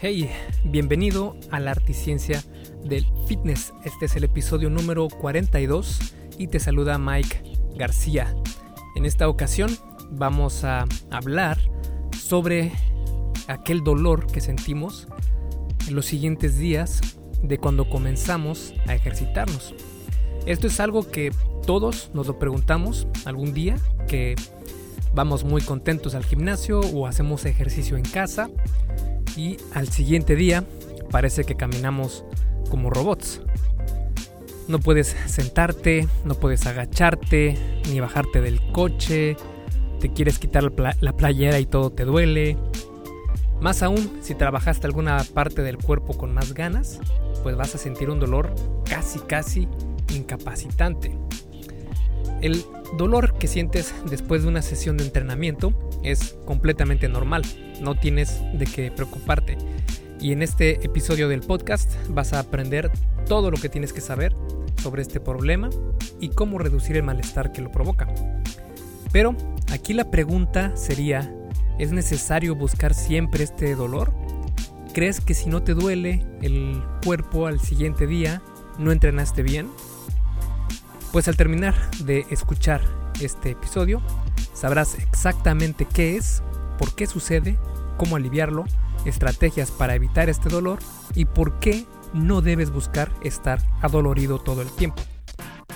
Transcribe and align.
Hey, 0.00 0.30
bienvenido 0.62 1.34
a 1.50 1.58
la 1.58 1.72
Articiencia 1.72 2.44
del 2.84 3.04
Fitness. 3.26 3.74
Este 3.82 4.04
es 4.04 4.14
el 4.14 4.22
episodio 4.22 4.70
número 4.70 5.08
42 5.08 6.14
y 6.38 6.46
te 6.46 6.60
saluda 6.60 6.98
Mike 6.98 7.42
García. 7.74 8.32
En 8.94 9.04
esta 9.04 9.28
ocasión 9.28 9.76
vamos 10.12 10.62
a 10.62 10.84
hablar 11.10 11.58
sobre 12.16 12.70
aquel 13.48 13.82
dolor 13.82 14.28
que 14.28 14.40
sentimos 14.40 15.08
en 15.88 15.96
los 15.96 16.06
siguientes 16.06 16.56
días 16.58 17.00
de 17.42 17.58
cuando 17.58 17.90
comenzamos 17.90 18.74
a 18.86 18.94
ejercitarnos. 18.94 19.74
Esto 20.46 20.68
es 20.68 20.78
algo 20.78 21.10
que 21.10 21.32
todos 21.66 22.12
nos 22.14 22.28
lo 22.28 22.38
preguntamos 22.38 23.08
algún 23.24 23.52
día, 23.52 23.74
que 24.06 24.36
vamos 25.12 25.42
muy 25.42 25.60
contentos 25.60 26.14
al 26.14 26.24
gimnasio 26.24 26.78
o 26.78 27.08
hacemos 27.08 27.46
ejercicio 27.46 27.96
en 27.96 28.04
casa 28.04 28.48
y 29.36 29.56
al 29.74 29.88
siguiente 29.88 30.36
día 30.36 30.64
parece 31.10 31.44
que 31.44 31.54
caminamos 31.54 32.24
como 32.70 32.90
robots. 32.90 33.40
No 34.68 34.78
puedes 34.78 35.16
sentarte, 35.26 36.06
no 36.24 36.34
puedes 36.34 36.66
agacharte, 36.66 37.56
ni 37.90 38.00
bajarte 38.00 38.40
del 38.40 38.60
coche, 38.72 39.36
te 40.00 40.12
quieres 40.12 40.38
quitar 40.38 40.70
la 41.00 41.12
playera 41.16 41.58
y 41.58 41.66
todo 41.66 41.90
te 41.90 42.04
duele. 42.04 42.56
Más 43.60 43.82
aún, 43.82 44.18
si 44.22 44.34
trabajaste 44.34 44.86
alguna 44.86 45.24
parte 45.34 45.62
del 45.62 45.78
cuerpo 45.78 46.16
con 46.16 46.32
más 46.32 46.54
ganas, 46.54 47.00
pues 47.42 47.56
vas 47.56 47.74
a 47.74 47.78
sentir 47.78 48.10
un 48.10 48.20
dolor 48.20 48.54
casi 48.84 49.18
casi 49.20 49.68
incapacitante. 50.14 51.16
El 52.40 52.64
dolor 52.96 53.36
que 53.38 53.48
sientes 53.48 53.94
después 54.08 54.42
de 54.42 54.48
una 54.48 54.62
sesión 54.62 54.96
de 54.96 55.04
entrenamiento 55.04 55.72
es 56.04 56.36
completamente 56.44 57.08
normal, 57.08 57.42
no 57.80 57.94
tienes 57.94 58.40
de 58.52 58.66
qué 58.66 58.90
preocuparte. 58.90 59.58
Y 60.20 60.32
en 60.32 60.42
este 60.42 60.84
episodio 60.84 61.28
del 61.28 61.40
podcast 61.40 61.92
vas 62.08 62.32
a 62.32 62.40
aprender 62.40 62.90
todo 63.26 63.50
lo 63.50 63.56
que 63.56 63.68
tienes 63.68 63.92
que 63.92 64.00
saber 64.00 64.34
sobre 64.82 65.02
este 65.02 65.20
problema 65.20 65.70
y 66.20 66.30
cómo 66.30 66.58
reducir 66.58 66.96
el 66.96 67.02
malestar 67.02 67.52
que 67.52 67.62
lo 67.62 67.70
provoca. 67.70 68.08
Pero 69.12 69.36
aquí 69.72 69.94
la 69.94 70.10
pregunta 70.10 70.76
sería, 70.76 71.32
¿es 71.78 71.92
necesario 71.92 72.54
buscar 72.54 72.94
siempre 72.94 73.44
este 73.44 73.74
dolor? 73.74 74.12
¿Crees 74.92 75.20
que 75.20 75.34
si 75.34 75.48
no 75.48 75.62
te 75.62 75.74
duele 75.74 76.26
el 76.42 76.82
cuerpo 77.04 77.46
al 77.46 77.60
siguiente 77.60 78.06
día, 78.06 78.42
no 78.78 78.92
entrenaste 78.92 79.42
bien? 79.42 79.68
Pues 81.12 81.28
al 81.28 81.36
terminar 81.36 81.74
de 82.00 82.26
escuchar 82.30 82.82
este 83.20 83.50
episodio, 83.50 84.02
sabrás 84.52 84.96
exactamente 84.98 85.86
qué 85.86 86.16
es, 86.16 86.42
por 86.78 86.94
qué 86.94 87.06
sucede, 87.06 87.58
cómo 87.96 88.16
aliviarlo, 88.16 88.64
estrategias 89.04 89.70
para 89.70 89.94
evitar 89.94 90.28
este 90.28 90.48
dolor 90.48 90.78
y 91.14 91.24
por 91.24 91.58
qué 91.58 91.84
no 92.14 92.40
debes 92.40 92.70
buscar 92.70 93.10
estar 93.22 93.60
adolorido 93.82 94.38
todo 94.38 94.62
el 94.62 94.70
tiempo. 94.70 95.02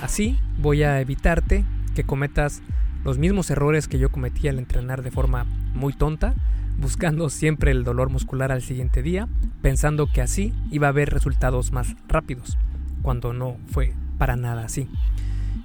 Así 0.01 0.39
voy 0.59 0.83
a 0.83 1.01
evitarte 1.01 1.65
que 1.95 2.05
cometas 2.05 2.63
los 3.05 3.19
mismos 3.19 3.51
errores 3.51 3.89
que 3.89 3.99
yo 3.99 4.11
cometí 4.11 4.49
al 4.49 4.59
entrenar 4.59 5.03
de 5.03 5.11
forma 5.11 5.45
muy 5.75 5.93
tonta, 5.93 6.35
buscando 6.79 7.29
siempre 7.31 7.71
el 7.71 7.85
dolor 7.85 8.11
muscular 8.11 8.53
al 8.53 8.63
siguiente 8.63 9.03
día, 9.03 9.29
pensando 9.61 10.07
que 10.07 10.23
así 10.23 10.55
iba 10.71 10.87
a 10.87 10.91
haber 10.91 11.11
resultados 11.11 11.73
más 11.73 11.95
rápidos, 12.09 12.59
cuando 13.03 13.33
no 13.33 13.57
fue 13.71 13.93
para 14.19 14.37
nada 14.37 14.65
así. 14.65 14.89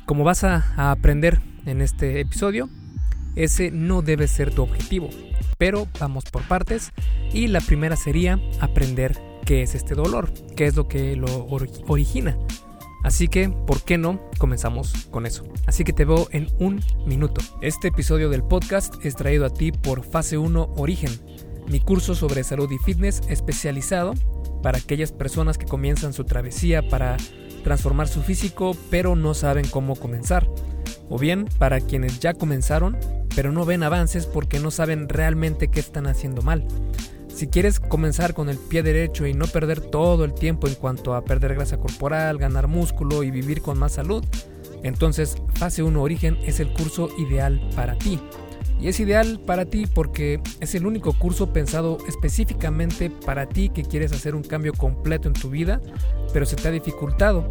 Como 0.05 0.23
vas 0.23 0.43
a, 0.43 0.65
aprender 0.91 1.39
en 1.65 1.81
este 1.81 2.19
episodio, 2.19 2.69
ese 3.37 3.71
no 3.71 4.01
debe 4.01 4.27
ser 4.27 4.53
tu 4.53 4.63
objetivo. 4.63 5.09
Pero 5.57 5.87
vamos 5.99 6.25
por 6.25 6.43
partes 6.43 6.91
y 7.31 7.47
la 7.47 7.61
primera 7.61 7.95
sería 7.95 8.39
aprender 8.59 9.17
qué 9.45 9.61
es 9.61 9.75
este 9.75 9.95
dolor, 9.95 10.31
qué 10.55 10.65
es 10.65 10.75
lo 10.75 10.87
que 10.87 11.15
lo 11.15 11.47
origina. 11.87 12.37
Así 13.03 13.27
que, 13.27 13.49
¿por 13.49 13.83
qué 13.83 13.97
no? 13.97 14.19
Comenzamos 14.37 15.07
con 15.11 15.25
eso. 15.25 15.45
Así 15.65 15.83
que 15.83 15.93
te 15.93 16.03
veo 16.03 16.27
en 16.31 16.49
un 16.59 16.81
minuto. 17.05 17.41
Este 17.61 17.87
episodio 17.87 18.29
del 18.29 18.43
podcast 18.43 18.93
es 19.05 19.15
traído 19.15 19.45
a 19.45 19.49
ti 19.49 19.71
por 19.71 20.03
Fase 20.03 20.37
1 20.37 20.73
Origen, 20.75 21.11
mi 21.67 21.79
curso 21.79 22.15
sobre 22.15 22.43
salud 22.43 22.69
y 22.69 22.77
fitness 22.79 23.21
especializado 23.29 24.13
para 24.61 24.79
aquellas 24.79 25.11
personas 25.11 25.57
que 25.57 25.65
comienzan 25.65 26.13
su 26.13 26.25
travesía 26.25 26.89
para 26.89 27.17
transformar 27.63 28.07
su 28.07 28.21
físico 28.21 28.75
pero 28.89 29.15
no 29.15 29.33
saben 29.33 29.67
cómo 29.69 29.95
comenzar. 29.95 30.49
O 31.09 31.17
bien 31.17 31.47
para 31.59 31.79
quienes 31.79 32.19
ya 32.19 32.33
comenzaron 32.33 32.97
pero 33.37 33.51
no 33.51 33.65
ven 33.65 33.83
avances 33.83 34.25
porque 34.25 34.59
no 34.59 34.71
saben 34.71 35.07
realmente 35.07 35.67
qué 35.67 35.79
están 35.79 36.07
haciendo 36.07 36.41
mal. 36.41 36.65
Si 37.27 37.45
quieres 37.45 37.79
comenzar 37.79 38.33
con 38.33 38.49
el 38.49 38.57
pie 38.57 38.81
derecho 38.81 39.27
y 39.27 39.35
no 39.35 39.45
perder 39.45 39.79
todo 39.79 40.25
el 40.25 40.33
tiempo 40.33 40.67
en 40.67 40.73
cuanto 40.73 41.13
a 41.13 41.23
perder 41.23 41.53
grasa 41.53 41.77
corporal, 41.77 42.39
ganar 42.39 42.67
músculo 42.67 43.21
y 43.21 43.29
vivir 43.29 43.61
con 43.61 43.77
más 43.77 43.91
salud, 43.91 44.25
entonces 44.81 45.37
Fase 45.53 45.83
1 45.83 46.01
Origen 46.01 46.39
es 46.47 46.59
el 46.59 46.73
curso 46.73 47.09
ideal 47.19 47.61
para 47.75 47.95
ti. 47.95 48.19
Y 48.81 48.87
es 48.87 48.99
ideal 48.99 49.39
para 49.45 49.65
ti 49.65 49.85
porque 49.85 50.41
es 50.59 50.73
el 50.73 50.87
único 50.87 51.13
curso 51.13 51.53
pensado 51.53 51.99
específicamente 52.07 53.11
para 53.11 53.47
ti 53.47 53.69
que 53.69 53.83
quieres 53.83 54.13
hacer 54.13 54.33
un 54.33 54.41
cambio 54.41 54.73
completo 54.73 55.27
en 55.27 55.35
tu 55.35 55.51
vida, 55.51 55.79
pero 56.33 56.47
se 56.47 56.55
te 56.55 56.69
ha 56.69 56.71
dificultado, 56.71 57.47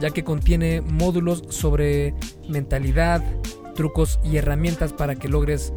ya 0.00 0.10
que 0.10 0.22
contiene 0.22 0.80
módulos 0.80 1.42
sobre 1.48 2.14
mentalidad, 2.48 3.20
trucos 3.74 4.20
y 4.24 4.36
herramientas 4.36 4.92
para 4.92 5.16
que 5.16 5.28
logres 5.28 5.72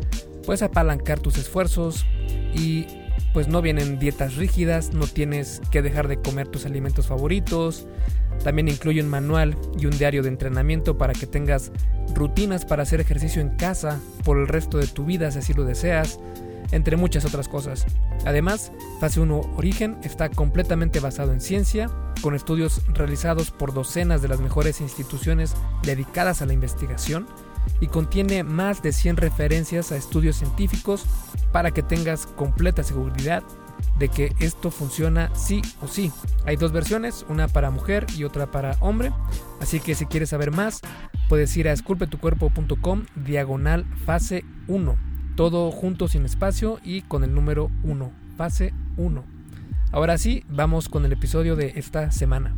pues 0.46 0.62
apalancar 0.62 1.20
tus 1.20 1.38
esfuerzos 1.38 2.06
y 2.54 2.88
pues 3.34 3.48
no 3.48 3.62
vienen 3.62 4.00
dietas 4.00 4.36
rígidas, 4.36 4.94
no 4.94 5.06
tienes 5.06 5.62
que 5.72 5.82
dejar 5.82 6.08
de 6.08 6.22
comer 6.22 6.48
tus 6.48 6.66
alimentos 6.66 7.08
favoritos. 7.08 7.86
También 8.44 8.68
incluye 8.68 9.02
un 9.02 9.10
manual 9.10 9.58
y 9.78 9.86
un 9.86 9.98
diario 9.98 10.24
de 10.24 10.30
entrenamiento 10.30 10.98
para 10.98 11.14
que 11.14 11.28
tengas 11.28 11.72
rutinas 12.16 12.66
para 12.66 12.84
hacer 12.84 13.02
ejercicio 13.02 13.42
en 13.42 13.50
casa 13.58 14.00
por 14.24 14.38
el 14.38 14.48
resto 14.48 14.78
de 14.78 14.88
tu 14.88 15.06
vida 15.06 15.30
si 15.32 15.40
así 15.40 15.54
lo 15.54 15.66
deseas, 15.66 16.20
entre 16.72 16.98
muchas 16.98 17.26
otras 17.26 17.48
cosas. 17.48 17.86
Además, 18.26 18.72
Fase 19.00 19.20
1 19.20 19.42
Origen 19.56 19.98
está 20.04 20.30
completamente 20.30 21.00
basado 21.00 21.34
en 21.34 21.42
ciencia, 21.42 21.90
con 22.22 22.36
estudios 22.36 22.82
realizados 22.94 23.52
por 23.52 23.74
docenas 23.74 24.22
de 24.22 24.28
las 24.30 24.40
mejores 24.40 24.82
instituciones 24.82 25.56
dedicadas 25.84 26.42
a 26.42 26.46
la 26.46 26.54
investigación 26.54 27.28
y 27.80 27.88
contiene 27.88 28.44
más 28.44 28.82
de 28.82 28.92
100 28.92 29.18
referencias 29.18 29.92
a 29.92 29.98
estudios 29.98 30.38
científicos 30.38 31.06
para 31.52 31.72
que 31.72 31.84
tengas 31.84 32.26
completa 32.26 32.84
seguridad 32.84 33.44
de 34.00 34.10
que 34.10 34.36
esto 34.40 34.72
funciona 34.72 35.32
sí 35.36 35.62
o 35.82 35.88
sí. 35.88 36.12
Hay 36.46 36.56
dos 36.56 36.72
versiones, 36.72 37.26
una 37.30 37.48
para 37.48 37.72
mujer 37.72 38.06
y 38.16 38.24
otra 38.24 38.52
para 38.52 38.78
hombre, 38.80 39.12
así 39.60 39.80
que 39.80 39.96
si 39.96 40.06
quieres 40.06 40.30
saber 40.30 40.52
más, 40.52 40.82
puedes 41.30 41.56
ir 41.58 41.68
a 41.68 41.74
esculpetucuerpo.com 41.74 43.06
diagonal 43.16 43.86
fase 44.06 44.46
1, 44.68 44.96
todo 45.36 45.72
junto 45.72 46.08
sin 46.08 46.26
espacio 46.26 46.80
y 46.84 47.02
con 47.02 47.24
el 47.24 47.34
número 47.34 47.72
1, 47.84 48.12
fase 48.38 48.74
1. 48.98 49.24
Ahora 49.92 50.18
sí, 50.18 50.44
vamos 50.50 50.90
con 50.90 51.06
el 51.06 51.14
episodio 51.14 51.56
de 51.56 51.74
esta 51.76 52.12
semana. 52.12 52.56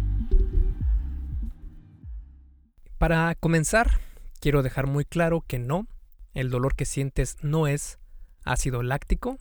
Para 2.97 3.35
comenzar, 3.35 4.01
Quiero 4.39 4.63
dejar 4.63 4.87
muy 4.87 5.03
claro 5.03 5.43
que 5.45 5.59
no, 5.59 5.85
el 6.33 6.49
dolor 6.49 6.75
que 6.75 6.85
sientes 6.85 7.35
no 7.41 7.67
es 7.67 7.99
ácido 8.45 8.83
láctico. 8.83 9.37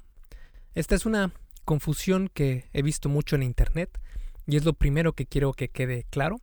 Esta 0.75 0.97
es 0.97 1.07
una 1.07 1.33
confusión 1.65 2.29
que 2.33 2.69
he 2.73 2.83
visto 2.83 3.09
mucho 3.09 3.37
en 3.37 3.45
Internet 3.45 4.01
y 4.47 4.57
es 4.57 4.65
lo 4.65 4.73
primero 4.73 5.13
que 5.13 5.27
quiero 5.27 5.53
que 5.53 5.69
quede 5.69 6.05
claro. 6.11 6.41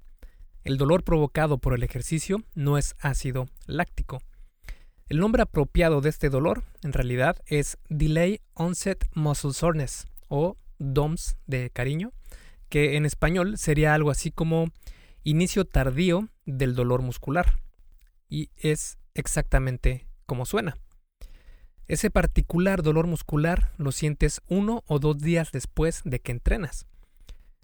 El 0.63 0.77
dolor 0.77 1.03
provocado 1.03 1.57
por 1.57 1.73
el 1.73 1.83
ejercicio 1.83 2.43
no 2.53 2.77
es 2.77 2.95
ácido 2.99 3.49
láctico. 3.65 4.21
El 5.09 5.19
nombre 5.19 5.41
apropiado 5.41 5.99
de 5.99 6.09
este 6.09 6.29
dolor 6.29 6.63
en 6.81 6.93
realidad 6.93 7.35
es 7.47 7.77
Delay 7.89 8.39
Onset 8.53 9.05
Muscle 9.15 9.51
Soreness 9.53 10.07
o 10.29 10.55
DOMS 10.79 11.35
de 11.45 11.71
cariño, 11.71 12.13
que 12.69 12.95
en 12.95 13.05
español 13.05 13.57
sería 13.57 13.93
algo 13.93 14.11
así 14.11 14.31
como 14.31 14.71
inicio 15.23 15.65
tardío 15.65 16.29
del 16.45 16.73
dolor 16.73 17.01
muscular 17.01 17.64
y 18.29 18.49
es 18.57 18.97
exactamente 19.13 20.07
como 20.25 20.45
suena. 20.45 20.77
Ese 21.87 22.09
particular 22.09 22.81
dolor 22.81 23.05
muscular 23.05 23.71
lo 23.77 23.91
sientes 23.91 24.41
uno 24.47 24.83
o 24.87 24.99
dos 24.99 25.19
días 25.19 25.51
después 25.51 26.01
de 26.03 26.19
que 26.19 26.31
entrenas. 26.31 26.87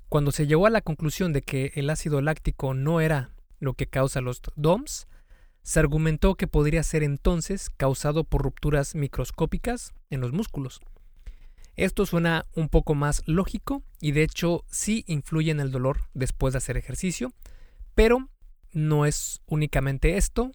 Cuando 0.10 0.32
se 0.32 0.46
llegó 0.46 0.68
a 0.68 0.70
la 0.70 0.82
conclusión 0.82 1.34
de 1.34 1.42
que 1.42 1.72
el 1.76 1.90
ácido 1.90 2.22
láctico 2.22 2.74
no 2.74 3.02
era 3.02 3.34
lo 3.60 3.74
que 3.74 3.88
causa 3.88 4.22
los 4.22 4.42
DOMS, 4.56 5.08
se 5.64 5.80
argumentó 5.80 6.36
que 6.36 6.48
podría 6.48 6.84
ser 6.84 7.04
entonces 7.04 7.70
causado 7.70 8.24
por 8.24 8.44
rupturas 8.44 8.96
microscópicas 8.96 9.94
en 10.10 10.22
los 10.22 10.34
músculos. 10.34 10.82
Esto 11.76 12.06
suena 12.06 12.46
un 12.54 12.70
poco 12.70 12.94
más 12.96 13.24
lógico 13.26 13.84
y 14.00 14.12
de 14.12 14.24
hecho 14.24 14.66
sí 14.70 15.04
influye 15.08 15.52
en 15.52 15.60
el 15.60 15.72
dolor 15.72 16.10
después 16.14 16.54
de 16.54 16.58
hacer 16.58 16.78
ejercicio, 16.78 17.34
pero 17.96 18.30
no 18.74 19.06
es 19.06 19.42
únicamente 19.48 20.18
esto, 20.18 20.52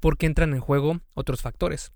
porque 0.00 0.26
entran 0.26 0.52
en 0.52 0.60
juego 0.60 1.00
otros 1.14 1.42
factores. 1.42 1.92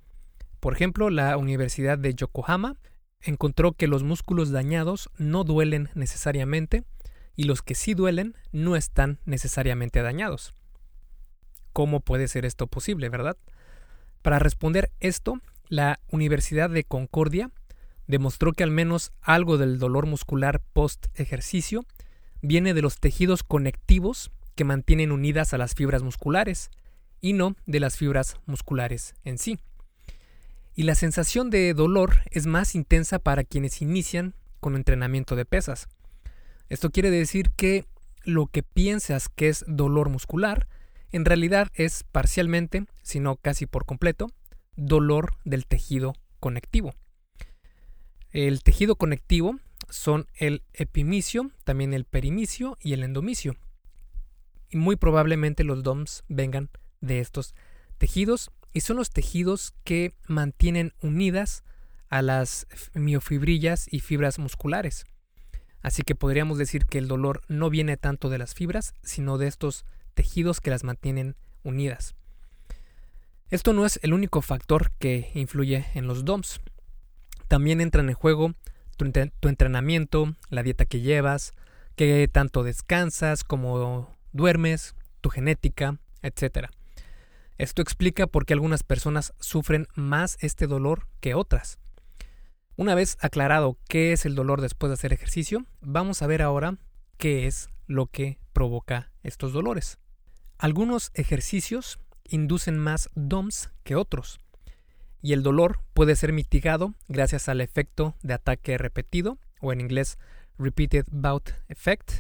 Por 0.61 0.73
ejemplo, 0.73 1.11
la 1.11 1.37
Universidad 1.37 1.99
de 1.99 2.15
Yokohama 2.15 2.77
encontró 3.21 3.73
que 3.73 3.87
los 3.87 4.03
músculos 4.03 4.51
dañados 4.51 5.11
no 5.19 5.45
duelen 5.45 5.91
necesariamente 5.95 6.85
y 7.37 7.45
los 7.45 7.63
que 7.63 7.75
sí 7.75 7.95
duelen 7.95 8.35
no 8.51 8.77
están 8.77 9.19
necesariamente 9.25 10.03
dañados. 10.03 10.55
¿Cómo 11.73 12.01
puede 12.01 12.29
ser 12.29 12.45
esto 12.45 12.67
posible, 12.67 13.09
verdad? 13.09 13.37
Para 14.23 14.39
responder 14.39 14.91
esto, 15.01 15.41
la 15.69 16.01
Universidad 16.11 16.71
de 16.71 16.85
Concordia 16.85 17.51
demostró 18.07 18.53
que 18.53 18.65
al 18.65 18.71
menos 18.71 19.13
algo 19.21 19.59
del 19.59 19.79
dolor 19.79 20.07
muscular 20.07 20.61
post 20.73 21.07
ejercicio 21.15 21.85
viene 22.41 22.75
de 22.75 22.83
los 22.83 22.99
tejidos 22.99 23.43
conectivos 23.43 24.33
que 24.59 24.65
mantienen 24.65 25.13
unidas 25.13 25.55
a 25.55 25.57
las 25.57 25.77
fibras 25.77 26.03
musculares 26.03 26.71
y 27.21 27.33
no 27.33 27.55
de 27.67 27.79
las 27.79 27.97
fibras 27.97 28.39
musculares 28.45 29.15
en 29.23 29.39
sí. 29.39 29.61
Y 30.75 30.83
la 30.83 30.97
sensación 30.97 31.49
de 31.49 31.73
dolor 31.75 32.23
es 32.33 32.47
más 32.47 32.75
intensa 32.75 33.21
para 33.21 33.45
quienes 33.45 33.81
inician 33.83 34.35
con 34.59 34.75
entrenamiento 34.75 35.37
de 35.37 35.45
pesas. 35.45 35.87
Esto 36.69 36.91
quiere 36.91 37.09
decir 37.09 37.53
que 37.53 37.85
lo 38.25 38.49
que 38.49 38.65
piensas 38.65 39.29
que 39.29 39.49
es 39.49 39.65
dolor 39.69 40.09
muscular, 40.09 40.67
en 41.13 41.25
realidad 41.25 41.69
es 41.75 42.03
parcialmente, 42.03 42.85
si 43.05 43.21
no 43.21 43.37
casi 43.37 43.67
por 43.67 43.85
completo, 43.85 44.27
dolor 44.75 45.35
del 45.45 45.69
tejido 45.69 46.15
conectivo. 46.41 46.97
El 48.33 48.65
tejido 48.65 48.97
conectivo 48.97 49.61
son 49.89 50.27
el 50.35 50.65
epimicio, 50.73 51.53
también 51.63 51.95
el 51.95 52.07
perimicio 52.07 52.77
y 52.81 52.95
el 52.95 53.05
endomicio. 53.05 53.55
Y 54.71 54.77
muy 54.77 54.97
probablemente 54.97 55.65
los 55.65 55.83
DOMS 55.83 56.25
vengan 56.29 56.71
de 57.01 57.21
estos 57.21 57.55
tejidos 57.99 58.51
y 58.73 58.81
son 58.81 58.97
los 58.97 59.11
tejidos 59.11 59.75
que 59.85 60.15
mantienen 60.27 60.93
unidas 61.03 61.65
a 62.09 62.23
las 62.23 62.67
miofibrillas 62.95 63.87
y 63.91 64.01
fibras 64.01 64.39
musculares. 64.39 65.05
Así 65.81 66.03
que 66.03 66.15
podríamos 66.15 66.59
decir 66.59 66.87
que 66.87 66.99
el 66.99 67.09
dolor 67.09 67.43
no 67.49 67.71
viene 67.71 67.97
tanto 67.97 68.29
de 68.29 68.39
las 68.39 68.55
fibras, 68.55 68.95
sino 69.03 69.39
de 69.39 69.47
estos 69.47 69.85
tejidos 70.15 70.61
que 70.61 70.71
las 70.71 70.85
mantienen 70.85 71.37
unidas. 71.63 72.15
Esto 73.51 73.73
no 73.73 73.87
es 73.87 73.99
el 74.03 74.13
único 74.13 74.43
factor 74.43 74.91
que 74.99 75.31
influye 75.35 75.87
en 75.95 76.07
los 76.07 76.25
DOMS. 76.25 76.61
También 77.47 77.81
entran 77.81 78.09
en 78.09 78.15
juego 78.15 78.55
tu, 78.99 79.07
entrenamiento, 79.49 80.35
la 80.51 80.63
dieta 80.63 80.85
que 80.85 81.01
llevas, 81.01 81.53
qué 81.95 82.29
tanto 82.31 82.63
descansas, 82.63 83.45
cómo 83.45 84.18
duermes, 84.39 84.95
tu 85.21 85.31
genética, 85.31 85.99
etc. 86.23 86.69
Esto 87.59 87.83
explica 87.83 88.29
por 88.29 88.47
qué 88.47 88.55
algunas 88.55 88.85
personas 88.85 89.35
sufren 89.41 89.89
más 89.95 90.39
este 90.41 90.69
dolor 90.69 91.09
que 91.21 91.35
otras. 91.35 91.79
Una 92.77 92.95
vez 92.95 93.19
aclarado 93.21 93.77
qué 93.89 94.13
es 94.13 94.25
el 94.25 94.37
dolor 94.37 94.61
después 94.61 94.91
de 94.91 94.95
hacer 94.95 95.13
ejercicio, 95.13 95.67
vamos 95.81 96.23
a 96.23 96.29
ver 96.29 96.41
ahora 96.41 96.79
qué 97.17 97.49
es 97.49 97.69
lo 97.89 98.07
que 98.07 98.39
provoca 98.53 99.11
estos 99.25 99.53
dolores. 99.53 99.99
Algunos 100.57 101.11
ejercicios 101.15 101.99
inducen 102.29 102.79
más 102.79 103.11
DOMS 103.17 103.71
que 103.83 103.97
otros 103.97 104.39
y 105.21 105.33
el 105.33 105.43
dolor 105.43 105.81
puede 105.95 106.15
ser 106.15 106.33
mitigado 106.33 106.95
gracias 107.09 107.49
al 107.49 107.61
efecto 107.61 108.15
de 108.23 108.35
ataque 108.35 108.79
repetido, 108.79 109.39
o 109.61 109.73
en 109.73 109.81
inglés 109.81 110.17
Repeated 110.59 111.07
Bout 111.11 111.51
Effect, 111.69 112.13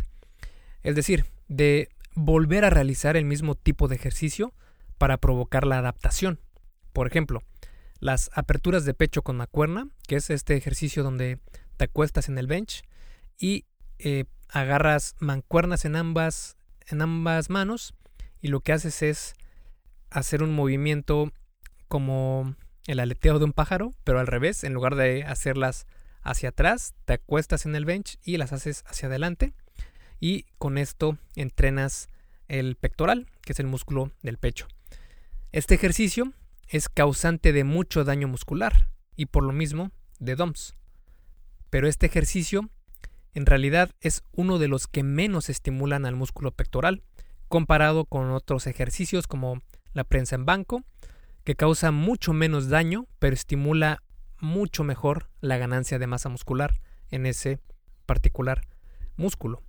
es 0.82 0.96
decir, 0.96 1.26
de 1.46 1.88
volver 2.18 2.64
a 2.64 2.70
realizar 2.70 3.16
el 3.16 3.24
mismo 3.24 3.54
tipo 3.54 3.86
de 3.88 3.94
ejercicio 3.94 4.52
para 4.98 5.18
provocar 5.18 5.66
la 5.66 5.78
adaptación. 5.78 6.40
Por 6.92 7.06
ejemplo, 7.06 7.42
las 8.00 8.30
aperturas 8.34 8.84
de 8.84 8.94
pecho 8.94 9.22
con 9.22 9.36
macuerna, 9.36 9.88
que 10.06 10.16
es 10.16 10.30
este 10.30 10.56
ejercicio 10.56 11.02
donde 11.02 11.38
te 11.76 11.84
acuestas 11.84 12.28
en 12.28 12.36
el 12.38 12.48
bench 12.48 12.82
y 13.38 13.66
eh, 13.98 14.24
agarras 14.48 15.14
mancuernas 15.20 15.84
en 15.84 15.94
ambas, 15.94 16.56
en 16.88 17.02
ambas 17.02 17.50
manos 17.50 17.94
y 18.40 18.48
lo 18.48 18.60
que 18.60 18.72
haces 18.72 19.02
es 19.02 19.34
hacer 20.10 20.42
un 20.42 20.54
movimiento 20.54 21.32
como 21.86 22.56
el 22.86 22.98
aleteo 22.98 23.38
de 23.38 23.44
un 23.44 23.52
pájaro, 23.52 23.92
pero 24.02 24.18
al 24.18 24.26
revés, 24.26 24.64
en 24.64 24.74
lugar 24.74 24.96
de 24.96 25.22
hacerlas 25.24 25.86
hacia 26.22 26.48
atrás, 26.48 26.94
te 27.04 27.14
acuestas 27.14 27.64
en 27.64 27.76
el 27.76 27.84
bench 27.84 28.18
y 28.24 28.38
las 28.38 28.52
haces 28.52 28.84
hacia 28.88 29.08
adelante. 29.08 29.54
Y 30.20 30.46
con 30.58 30.78
esto 30.78 31.18
entrenas 31.36 32.08
el 32.48 32.76
pectoral, 32.76 33.26
que 33.42 33.52
es 33.52 33.60
el 33.60 33.66
músculo 33.66 34.10
del 34.22 34.38
pecho. 34.38 34.66
Este 35.52 35.74
ejercicio 35.74 36.32
es 36.68 36.88
causante 36.88 37.52
de 37.52 37.64
mucho 37.64 38.04
daño 38.04 38.28
muscular 38.28 38.88
y 39.16 39.26
por 39.26 39.44
lo 39.44 39.52
mismo 39.52 39.90
de 40.18 40.36
DOMS. 40.36 40.74
Pero 41.70 41.88
este 41.88 42.06
ejercicio 42.06 42.68
en 43.34 43.46
realidad 43.46 43.90
es 44.00 44.22
uno 44.32 44.58
de 44.58 44.68
los 44.68 44.86
que 44.86 45.02
menos 45.02 45.48
estimulan 45.48 46.06
al 46.06 46.16
músculo 46.16 46.52
pectoral 46.52 47.02
comparado 47.48 48.04
con 48.04 48.30
otros 48.30 48.66
ejercicios 48.66 49.26
como 49.26 49.62
la 49.92 50.04
prensa 50.04 50.34
en 50.36 50.44
banco 50.44 50.84
que 51.44 51.54
causa 51.54 51.92
mucho 51.92 52.34
menos 52.34 52.68
daño, 52.68 53.06
pero 53.18 53.32
estimula 53.32 54.02
mucho 54.38 54.84
mejor 54.84 55.30
la 55.40 55.56
ganancia 55.56 55.98
de 55.98 56.06
masa 56.06 56.28
muscular 56.28 56.74
en 57.10 57.24
ese 57.24 57.58
particular 58.04 58.66
músculo. 59.16 59.62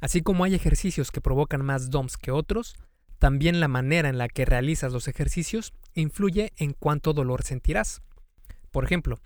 Así 0.00 0.22
como 0.22 0.44
hay 0.44 0.54
ejercicios 0.54 1.10
que 1.10 1.20
provocan 1.20 1.64
más 1.64 1.90
DOMS 1.90 2.16
que 2.16 2.30
otros, 2.30 2.76
también 3.18 3.60
la 3.60 3.68
manera 3.68 4.08
en 4.08 4.18
la 4.18 4.28
que 4.28 4.44
realizas 4.44 4.92
los 4.92 5.08
ejercicios 5.08 5.72
influye 5.94 6.52
en 6.56 6.74
cuánto 6.74 7.14
dolor 7.14 7.42
sentirás. 7.42 8.02
Por 8.70 8.84
ejemplo, 8.84 9.18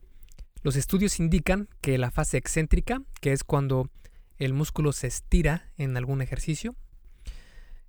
los 0.62 0.76
estudios 0.76 1.19
indican 1.19 1.69
que 1.81 1.99
la 1.99 2.11
fase 2.11 2.37
excéntrica, 2.37 3.02
que 3.20 3.32
es 3.32 3.43
cuando 3.43 3.90
el 4.37 4.52
músculo 4.52 4.93
se 4.93 5.08
estira 5.08 5.72
en 5.76 5.96
algún 5.96 6.22
ejercicio, 6.22 6.76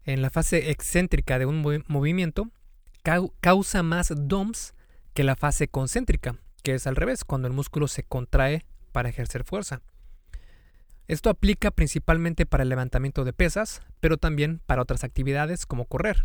en 0.03 0.21
la 0.23 0.31
fase 0.31 0.71
excéntrica 0.71 1.37
de 1.37 1.45
un 1.45 1.83
movimiento, 1.87 2.49
causa 3.41 3.83
más 3.83 4.11
DOMS 4.15 4.73
que 5.13 5.23
la 5.23 5.35
fase 5.35 5.67
concéntrica, 5.67 6.37
que 6.63 6.73
es 6.73 6.87
al 6.87 6.95
revés, 6.95 7.23
cuando 7.23 7.47
el 7.47 7.53
músculo 7.53 7.87
se 7.87 8.03
contrae 8.03 8.65
para 8.91 9.09
ejercer 9.09 9.43
fuerza. 9.43 9.81
Esto 11.11 11.29
aplica 11.29 11.71
principalmente 11.71 12.45
para 12.45 12.63
el 12.63 12.69
levantamiento 12.69 13.25
de 13.25 13.33
pesas, 13.33 13.81
pero 13.99 14.15
también 14.15 14.61
para 14.65 14.81
otras 14.81 15.03
actividades 15.03 15.65
como 15.65 15.83
correr. 15.83 16.23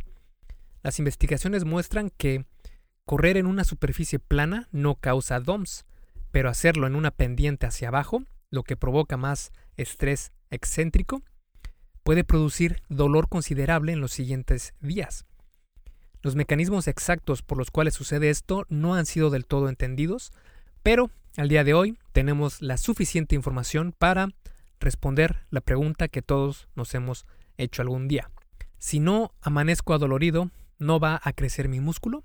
Las 0.84 1.00
investigaciones 1.00 1.64
muestran 1.64 2.10
que 2.16 2.46
correr 3.04 3.36
en 3.36 3.46
una 3.46 3.64
superficie 3.64 4.20
plana 4.20 4.68
no 4.70 4.94
causa 4.94 5.40
DOMS, 5.40 5.86
pero 6.30 6.48
hacerlo 6.48 6.86
en 6.86 6.94
una 6.94 7.10
pendiente 7.10 7.66
hacia 7.66 7.88
abajo, 7.88 8.22
lo 8.48 8.62
que 8.62 8.76
provoca 8.76 9.16
más 9.16 9.50
estrés 9.76 10.30
excéntrico, 10.50 11.20
puede 12.04 12.22
producir 12.22 12.80
dolor 12.88 13.28
considerable 13.28 13.90
en 13.90 14.00
los 14.00 14.12
siguientes 14.12 14.72
días. 14.78 15.24
Los 16.22 16.36
mecanismos 16.36 16.86
exactos 16.86 17.42
por 17.42 17.58
los 17.58 17.72
cuales 17.72 17.94
sucede 17.94 18.30
esto 18.30 18.66
no 18.68 18.94
han 18.94 19.06
sido 19.06 19.30
del 19.30 19.46
todo 19.46 19.68
entendidos, 19.68 20.30
pero 20.84 21.10
al 21.36 21.48
día 21.48 21.64
de 21.64 21.74
hoy 21.74 21.98
tenemos 22.12 22.62
la 22.62 22.76
suficiente 22.76 23.34
información 23.34 23.90
para 23.90 24.28
responder 24.80 25.46
la 25.50 25.60
pregunta 25.60 26.08
que 26.08 26.22
todos 26.22 26.68
nos 26.74 26.94
hemos 26.94 27.26
hecho 27.56 27.82
algún 27.82 28.08
día. 28.08 28.30
Si 28.78 29.00
no 29.00 29.34
amanezco 29.40 29.94
adolorido, 29.94 30.50
¿no 30.78 31.00
va 31.00 31.20
a 31.22 31.32
crecer 31.32 31.68
mi 31.68 31.80
músculo? 31.80 32.24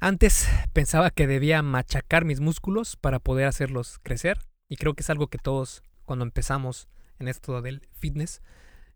Antes 0.00 0.48
pensaba 0.72 1.10
que 1.10 1.26
debía 1.26 1.62
machacar 1.62 2.24
mis 2.24 2.40
músculos 2.40 2.96
para 2.96 3.18
poder 3.18 3.46
hacerlos 3.46 3.98
crecer 4.02 4.38
y 4.68 4.76
creo 4.76 4.94
que 4.94 5.02
es 5.02 5.10
algo 5.10 5.26
que 5.26 5.38
todos 5.38 5.82
cuando 6.04 6.24
empezamos 6.24 6.88
en 7.18 7.26
esto 7.26 7.60
del 7.62 7.88
fitness 7.92 8.40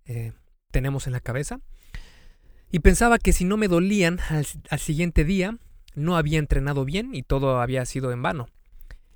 eh, 0.05 0.33
tenemos 0.71 1.07
en 1.07 1.13
la 1.13 1.21
cabeza 1.21 1.61
y 2.71 2.79
pensaba 2.79 3.19
que 3.19 3.35
si 3.35 3.45
no 3.45 3.59
me 3.59 3.69
dolían 3.69 4.19
al, 4.31 4.79
siguiente 4.79 5.25
día, 5.25 5.59
no 5.95 6.17
había 6.17 6.39
entrenado 6.39 6.87
bien 6.87 7.15
y 7.15 7.23
todo 7.23 7.61
había 7.61 7.85
sido 7.85 8.13
en 8.13 8.23
vano. 8.23 8.49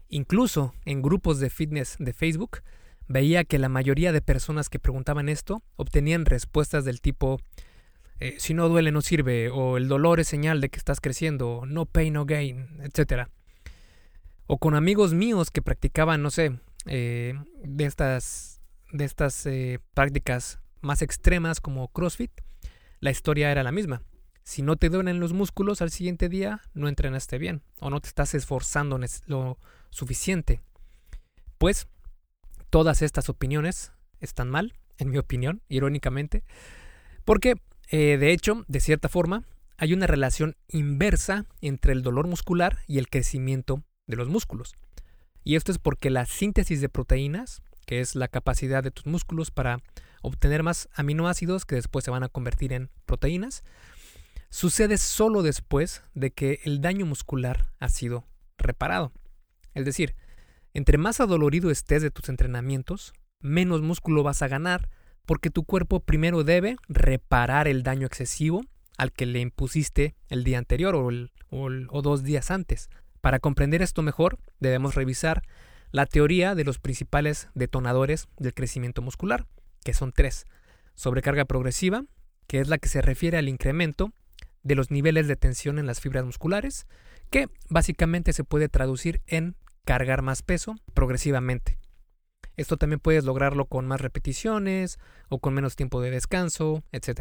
Incluso 0.09 0.75
en 0.85 1.01
grupos 1.01 1.41
de 1.41 1.49
fitness 1.49 1.97
de 1.99 2.13
Facebook 2.13 2.59
veía 3.09 3.45
que 3.45 3.59
la 3.59 3.69
mayoría 3.69 4.13
de 4.13 4.21
personas 4.21 4.69
que 4.69 4.79
preguntaban 4.79 5.29
esto 5.29 5.63
obtenían 5.77 6.25
respuestas 6.25 6.85
del 6.85 7.01
tipo 7.01 7.41
eh, 8.19 8.37
si 8.39 8.55
no 8.55 8.69
duele 8.69 8.93
no 8.93 9.03
sirve 9.03 9.51
o 9.51 9.77
el 9.77 9.89
dolor 9.89 10.21
es 10.21 10.29
señal 10.29 10.61
de 10.61 10.71
que 10.71 10.79
estás 10.79 11.01
creciendo, 11.01 11.65
no 11.67 11.85
pain 11.85 12.15
no 12.15 12.25
gain, 12.25 12.81
etc. 12.83 13.29
O 14.47 14.59
con 14.59 14.75
amigos 14.75 15.13
míos 15.13 15.51
que 15.51 15.61
practicaban, 15.61 16.23
no 16.23 16.31
sé, 16.31 16.59
eh, 16.87 17.35
de 17.63 17.85
estas, 17.85 18.63
de 18.93 19.05
estas 19.05 19.45
eh, 19.47 19.81
prácticas 19.93 20.61
más 20.81 21.03
extremas 21.03 21.61
como 21.61 21.89
CrossFit 21.89 22.31
la 23.01 23.11
historia 23.11 23.51
era 23.51 23.63
la 23.63 23.73
misma. 23.73 24.03
Si 24.43 24.63
no 24.63 24.77
te 24.77 24.89
duelen 24.89 25.21
los 25.21 25.33
músculos 25.33 25.83
al 25.83 25.91
siguiente 25.91 26.29
día, 26.29 26.63
no 26.73 26.89
entrenaste 26.89 27.37
bien 27.39 27.63
o 27.81 27.91
no 27.91 28.01
te 28.01 28.09
estás 28.09 28.35
esforzando 28.35 28.99
lo 29.27 29.59
suficiente. 29.91 30.63
Pues 31.59 31.89
todas 32.77 33.01
estas 33.01 33.31
opiniones 33.31 33.93
están 34.21 34.51
mal, 34.51 34.75
en 34.99 35.09
mi 35.09 35.17
opinión, 35.17 35.63
irónicamente, 35.67 36.45
porque 37.25 37.55
eh, 37.91 38.19
de 38.19 38.33
hecho, 38.33 38.67
de 38.69 38.81
cierta 38.81 39.09
forma, 39.09 39.45
hay 39.79 39.95
una 39.95 40.07
relación 40.07 40.57
inversa 40.69 41.47
entre 41.63 41.95
el 41.95 42.03
dolor 42.03 42.27
muscular 42.27 42.81
y 42.87 42.99
el 42.99 43.09
crecimiento 43.09 43.83
de 44.07 44.17
los 44.17 44.29
músculos. 44.29 44.75
Y 45.43 45.57
esto 45.57 45.73
es 45.73 45.79
porque 45.79 46.11
la 46.11 46.27
síntesis 46.27 46.83
de 46.83 46.91
proteínas, 46.91 47.63
que 47.87 48.01
es 48.01 48.15
la 48.15 48.29
capacidad 48.29 48.83
de 48.83 48.91
tus 48.91 49.07
músculos 49.07 49.51
para 49.51 49.79
obtener 50.21 50.63
más 50.63 50.91
aminoácidos 50.93 51.65
que 51.65 51.77
después 51.77 52.05
se 52.05 52.11
van 52.11 52.25
a 52.25 52.29
convertir 52.29 52.75
en 52.75 52.91
proteínas, 53.07 53.65
sucede 54.51 54.99
solo 54.99 55.43
después 55.43 56.03
de 56.13 56.31
que 56.31 56.61
el 56.65 56.83
daño 56.83 57.07
muscular 57.07 57.73
ha 57.79 57.89
sido 57.89 58.27
reparado. 58.59 59.13
Es 59.73 59.87
decir, 59.87 60.15
entre 60.77 60.99
más 60.99 61.21
adolorido 61.21 61.71
estés 61.71 62.03
de 62.03 62.11
tus 62.11 62.29
entrenamientos, 62.29 63.15
menos 63.41 63.81
músculo 63.81 64.23
vas 64.23 64.43
a 64.43 64.49
ganar 64.49 64.91
porque 65.25 65.49
tu 65.49 65.65
cuerpo 65.65 66.01
primero 66.01 66.45
debe 66.45 66.77
reparar 66.87 67.67
el 67.67 67.83
daño 67.83 68.07
excesivo 68.07 68.63
al 68.99 69.11
que 69.11 69.25
le 69.25 69.41
impusiste 69.41 70.15
el 70.29 70.45
día 70.45 70.59
anterior 70.59 70.95
o, 70.95 71.09
o 71.09 72.03
dos 72.03 72.25
días 72.25 72.51
antes. 72.51 72.91
Para 73.23 73.39
comprender 73.39 73.81
esto 73.81 74.03
mejor, 74.03 74.39
debemos 74.61 74.95
revisar 74.95 75.45
la 75.93 76.05
teoría 76.05 76.55
de 76.55 76.65
los 76.65 76.79
principales 76.79 77.49
detonadores 77.55 78.29
del 78.37 78.53
crecimiento 78.53 79.01
muscular, 79.01 79.47
que 79.83 79.95
son 79.95 80.13
tres. 80.13 80.45
Sobrecarga 80.95 81.47
progresiva, 81.47 82.05
que 82.47 82.61
es 82.61 82.69
la 82.69 82.77
que 82.77 82.91
se 82.91 83.01
refiere 83.01 83.39
al 83.39 83.49
incremento 83.49 84.13
de 84.63 84.75
los 84.75 84.91
niveles 84.91 85.27
de 85.27 85.37
tensión 85.37 85.79
en 85.79 85.87
las 85.87 86.01
fibras 86.01 86.27
musculares, 86.27 86.87
que 87.31 87.49
básicamente 87.71 88.35
se 88.35 88.45
puede 88.45 88.69
traducir 88.69 89.23
en 89.27 89.57
cargar 89.87 90.21
más 90.21 90.43
peso 90.43 90.77
progresivamente. 90.93 91.79
Esto 92.57 92.77
también 92.77 93.01
puedes 93.01 93.25
lograrlo 93.25 93.67
con 93.67 93.87
más 93.87 94.01
repeticiones 94.01 94.99
o 95.29 95.39
con 95.39 95.55
menos 95.55 95.77
tiempo 95.77 96.03
de 96.03 96.11
descanso, 96.11 96.83
etc. 96.91 97.21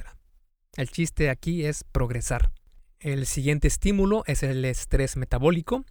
El 0.75 0.89
chiste 0.89 1.29
aquí 1.29 1.63
es 1.63 1.83
progresar. 1.83 2.51
El 2.99 3.27
siguiente 3.27 3.67
estímulo 3.67 4.23
es 4.25 4.43
el 4.43 4.65
estrés 4.65 5.15
metabólico 5.15 5.85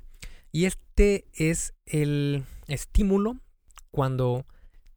y 0.50 0.64
este 0.64 1.26
es 1.32 1.74
el 1.86 2.44
estímulo 2.66 3.36
cuando 3.90 4.44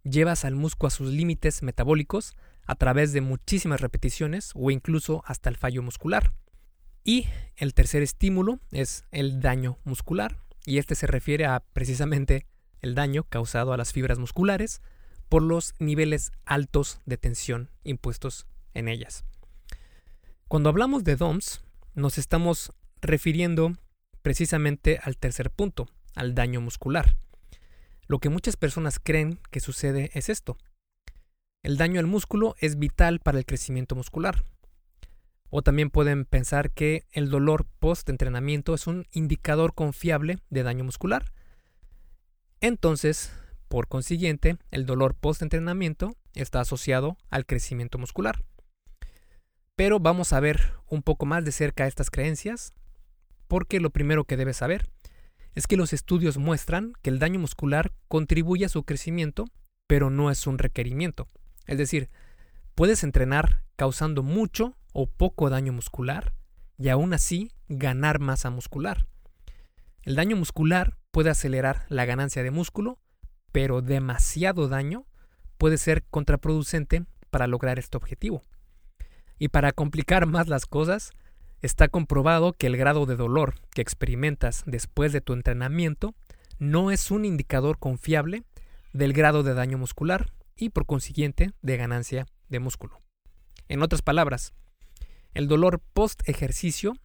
llevas 0.03 0.45
al 0.45 0.55
músculo 0.55 0.87
a 0.87 0.91
sus 0.91 1.09
límites 1.11 1.61
metabólicos 1.61 2.35
a 2.65 2.75
través 2.75 3.13
de 3.13 3.21
muchísimas 3.21 3.81
repeticiones 3.81 4.51
o 4.55 4.71
incluso 4.71 5.21
hasta 5.27 5.49
el 5.49 5.57
fallo 5.57 5.83
muscular. 5.83 6.33
Y 7.03 7.27
el 7.55 7.75
tercer 7.75 8.01
estímulo 8.01 8.59
es 8.71 9.05
el 9.11 9.41
daño 9.41 9.77
muscular 9.83 10.46
y 10.67 10.79
este 10.79 10.95
se 10.95 11.07
refiere 11.07 11.45
a 11.45 11.61
precisamente 11.71 12.45
el 12.81 12.93
daño 12.93 13.23
causado 13.23 13.71
a 13.71 13.77
las 13.77 13.93
fibras 13.93 14.19
musculares 14.19 14.81
por 15.29 15.41
los 15.41 15.73
niveles 15.79 16.33
altos 16.43 16.99
de 17.05 17.15
tensión 17.17 17.71
impuestos 17.85 18.47
en 18.73 18.89
ellas. 18.89 19.23
Cuando 20.49 20.67
hablamos 20.69 21.05
de 21.05 21.15
DOMS, 21.15 21.63
nos 21.95 22.17
estamos 22.17 22.73
refiriendo 23.01 23.77
precisamente 24.21 24.99
al 25.01 25.15
tercer 25.15 25.51
punto, 25.51 25.87
al 26.15 26.35
daño 26.35 26.59
muscular. 26.59 27.15
Lo 28.07 28.19
que 28.19 28.27
muchas 28.27 28.57
personas 28.57 28.99
creen 29.01 29.39
que 29.51 29.61
sucede 29.61 30.11
es 30.15 30.27
esto. 30.27 30.57
El 31.63 31.77
daño 31.77 32.01
al 32.01 32.07
músculo 32.07 32.57
es 32.59 32.77
vital 32.77 33.19
para 33.21 33.37
el 33.37 33.45
crecimiento 33.45 33.95
muscular. 33.95 34.43
O 35.49 35.61
también 35.61 35.89
pueden 35.89 36.25
pensar 36.25 36.71
que 36.71 37.05
el 37.11 37.29
dolor 37.29 37.65
post-entrenamiento 37.79 38.73
es 38.73 38.87
un 38.87 39.05
indicador 39.11 39.73
confiable 39.73 40.39
de 40.49 40.63
daño 40.63 40.83
muscular 40.83 41.31
entonces, 42.59 43.31
por 43.67 43.87
consiguiente, 43.87 44.57
el 44.71 44.85
dolor 44.85 45.15
post-entrenamiento 45.15 46.15
está 46.33 46.59
asociado 46.61 47.17
al 47.29 47.45
crecimiento 47.45 47.97
muscular. 47.99 48.43
Pero 49.75 49.99
vamos 49.99 50.33
a 50.33 50.39
ver 50.39 50.73
un 50.87 51.03
poco 51.03 51.27
más 51.27 51.45
de 51.45 51.51
cerca 51.51 51.85
estas 51.85 52.09
creencias, 52.09 52.73
porque 53.47 53.79
lo 53.79 53.91
primero 53.91 54.23
que 54.23 54.37
debes 54.37 54.57
saber 54.57 54.89
es 55.53 55.67
que 55.67 55.77
los 55.77 55.93
estudios 55.93 56.37
muestran 56.37 56.93
que 57.03 57.11
el 57.11 57.19
daño 57.19 57.39
muscular 57.39 57.93
contribuye 58.07 58.65
a 58.65 58.69
su 58.69 58.83
crecimiento, 58.83 59.45
pero 59.85 60.09
no 60.09 60.31
es 60.31 60.47
un 60.47 60.57
requerimiento. 60.57 61.27
Es 61.67 61.77
decir, 61.77 62.09
puedes 62.73 63.03
entrenar 63.03 63.63
causando 63.75 64.23
mucho 64.23 64.76
o 64.99 65.05
poco 65.05 65.51
daño 65.51 65.73
muscular 65.73 66.33
y 66.75 66.89
aún 66.89 67.13
así 67.13 67.51
ganar 67.69 68.17
masa 68.17 68.49
muscular. 68.49 69.05
El 70.01 70.15
daño 70.15 70.35
muscular 70.35 70.97
puede 71.11 71.29
acelerar 71.29 71.85
la 71.89 72.05
ganancia 72.05 72.41
de 72.41 72.49
músculo, 72.49 72.97
pero 73.51 73.83
demasiado 73.83 74.67
daño 74.67 75.05
puede 75.59 75.77
ser 75.77 76.03
contraproducente 76.09 77.05
para 77.29 77.45
lograr 77.45 77.77
este 77.77 77.95
objetivo. 77.95 78.41
Y 79.37 79.49
para 79.49 79.71
complicar 79.71 80.25
más 80.25 80.47
las 80.47 80.65
cosas, 80.65 81.11
está 81.61 81.89
comprobado 81.89 82.53
que 82.53 82.65
el 82.65 82.75
grado 82.75 83.05
de 83.05 83.17
dolor 83.17 83.53
que 83.75 83.83
experimentas 83.83 84.63
después 84.65 85.13
de 85.13 85.21
tu 85.21 85.33
entrenamiento 85.33 86.15
no 86.57 86.89
es 86.89 87.11
un 87.11 87.23
indicador 87.23 87.77
confiable 87.77 88.45
del 88.93 89.13
grado 89.13 89.43
de 89.43 89.53
daño 89.53 89.77
muscular 89.77 90.33
y 90.55 90.69
por 90.69 90.87
consiguiente 90.87 91.51
de 91.61 91.77
ganancia 91.77 92.25
de 92.49 92.59
músculo. 92.59 92.99
En 93.67 93.83
otras 93.83 94.01
palabras, 94.01 94.55
el 95.37 95.47
dolor 95.47 95.79
post 95.93 96.27
ejercicio 96.27 96.95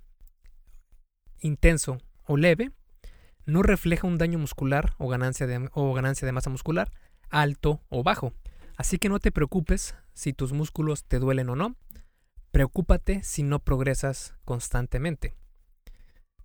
intenso 1.40 1.98
o 2.24 2.38
leve 2.38 2.70
no 3.44 3.62
refleja 3.62 4.06
un 4.06 4.16
daño 4.16 4.38
muscular 4.38 4.94
o 4.96 5.06
ganancia, 5.06 5.46
de, 5.46 5.68
o 5.74 5.92
ganancia 5.92 6.24
de 6.24 6.32
masa 6.32 6.48
muscular 6.48 6.90
alto 7.28 7.82
o 7.90 8.02
bajo. 8.02 8.32
Así 8.78 8.96
que 8.96 9.10
no 9.10 9.18
te 9.18 9.32
preocupes 9.32 9.94
si 10.14 10.32
tus 10.32 10.54
músculos 10.54 11.04
te 11.04 11.18
duelen 11.18 11.50
o 11.50 11.56
no. 11.56 11.76
Preocúpate 12.52 13.22
si 13.22 13.42
no 13.42 13.58
progresas 13.58 14.34
constantemente. 14.46 15.34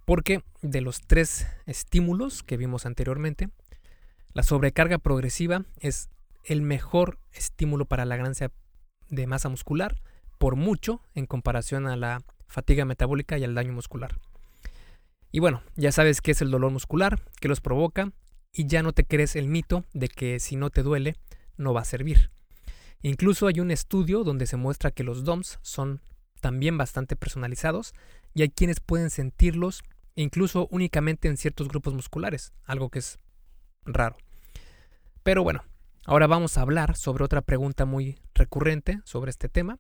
Porque 0.04 0.44
de 0.62 0.82
los 0.82 1.00
tres 1.00 1.48
estímulos 1.68 2.44
que 2.44 2.58
vimos 2.58 2.86
anteriormente, 2.86 3.50
la 4.34 4.44
sobrecarga 4.44 4.98
progresiva 4.98 5.64
es 5.80 6.10
el 6.44 6.62
mejor 6.62 7.18
estímulo 7.32 7.86
para 7.86 8.04
la 8.04 8.18
ganancia 8.18 8.52
de 9.10 9.26
masa 9.26 9.48
muscular 9.48 9.96
por 10.38 10.56
mucho 10.56 11.02
en 11.14 11.26
comparación 11.26 11.88
a 11.88 11.96
la 11.96 12.22
fatiga 12.48 12.86
metabólica 12.86 13.38
y 13.38 13.44
al 13.44 13.56
daño 13.56 13.74
muscular. 13.74 14.20
Y 15.32 15.40
bueno, 15.40 15.62
ya 15.76 15.92
sabes 15.92 16.22
qué 16.22 16.32
es 16.32 16.42
el 16.42 16.52
dolor 16.52 16.72
muscular, 16.72 17.22
qué 17.40 17.48
los 17.48 17.62
provoca, 17.62 18.12
y 18.52 18.66
ya 18.66 18.82
no 18.82 18.94
te 18.94 19.04
crees 19.04 19.36
el 19.36 19.48
mito 19.48 19.86
de 19.94 20.08
que 20.08 20.40
si 20.40 20.56
no 20.56 20.70
te 20.70 20.84
duele, 20.84 21.16
no 21.58 21.74
va 21.74 21.82
a 21.82 21.86
servir. 21.86 22.32
Incluso 23.02 23.48
hay 23.48 23.60
un 23.60 23.72
estudio 23.72 24.24
donde 24.24 24.48
se 24.48 24.58
muestra 24.58 24.92
que 24.92 25.04
los 25.04 25.24
DOMS 25.24 25.60
son 25.62 26.02
también 26.42 26.78
bastante 26.78 27.16
personalizados 27.16 27.94
y 28.34 28.42
hay 28.42 28.50
quienes 28.50 28.80
pueden 28.80 29.10
sentirlos 29.10 29.84
incluso 30.16 30.68
únicamente 30.72 31.28
en 31.28 31.38
ciertos 31.38 31.68
grupos 31.68 31.94
musculares, 31.94 32.54
algo 32.64 32.90
que 32.90 33.00
es 33.00 33.20
raro. 33.86 34.18
Pero 35.22 35.44
bueno, 35.44 35.64
ahora 36.06 36.26
vamos 36.26 36.58
a 36.58 36.62
hablar 36.62 36.96
sobre 36.96 37.24
otra 37.24 37.42
pregunta 37.42 37.86
muy 37.86 38.18
recurrente 38.34 39.00
sobre 39.04 39.30
este 39.30 39.50
tema. 39.50 39.78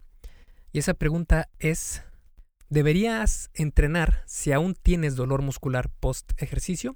Y 0.77 0.79
esa 0.79 0.93
pregunta 0.93 1.49
es, 1.57 2.03
¿Deberías 2.69 3.49
entrenar 3.55 4.21
si 4.27 4.51
aún 4.51 4.75
tienes 4.75 5.15
dolor 5.15 5.41
muscular 5.41 5.89
post 5.89 6.39
ejercicio? 6.39 6.95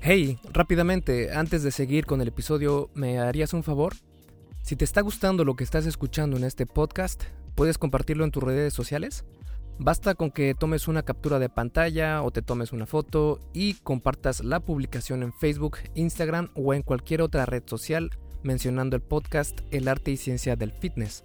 Hey, 0.00 0.38
rápidamente, 0.52 1.32
antes 1.32 1.64
de 1.64 1.72
seguir 1.72 2.06
con 2.06 2.20
el 2.20 2.28
episodio, 2.28 2.90
¿me 2.94 3.18
harías 3.18 3.54
un 3.54 3.64
favor? 3.64 3.94
Si 4.62 4.76
te 4.76 4.84
está 4.84 5.00
gustando 5.00 5.44
lo 5.44 5.56
que 5.56 5.64
estás 5.64 5.84
escuchando 5.84 6.36
en 6.36 6.44
este 6.44 6.64
podcast, 6.64 7.24
¿puedes 7.56 7.76
compartirlo 7.76 8.22
en 8.22 8.30
tus 8.30 8.44
redes 8.44 8.72
sociales? 8.72 9.24
Basta 9.80 10.14
con 10.14 10.30
que 10.30 10.54
tomes 10.54 10.86
una 10.86 11.02
captura 11.02 11.40
de 11.40 11.48
pantalla 11.48 12.22
o 12.22 12.30
te 12.30 12.40
tomes 12.40 12.70
una 12.70 12.86
foto 12.86 13.40
y 13.52 13.74
compartas 13.82 14.44
la 14.44 14.60
publicación 14.60 15.24
en 15.24 15.32
Facebook, 15.32 15.78
Instagram 15.96 16.50
o 16.54 16.72
en 16.72 16.82
cualquier 16.82 17.20
otra 17.20 17.46
red 17.46 17.64
social 17.66 18.10
mencionando 18.44 18.94
el 18.94 19.02
podcast 19.02 19.60
El 19.72 19.88
arte 19.88 20.12
y 20.12 20.16
ciencia 20.16 20.54
del 20.54 20.70
fitness. 20.70 21.24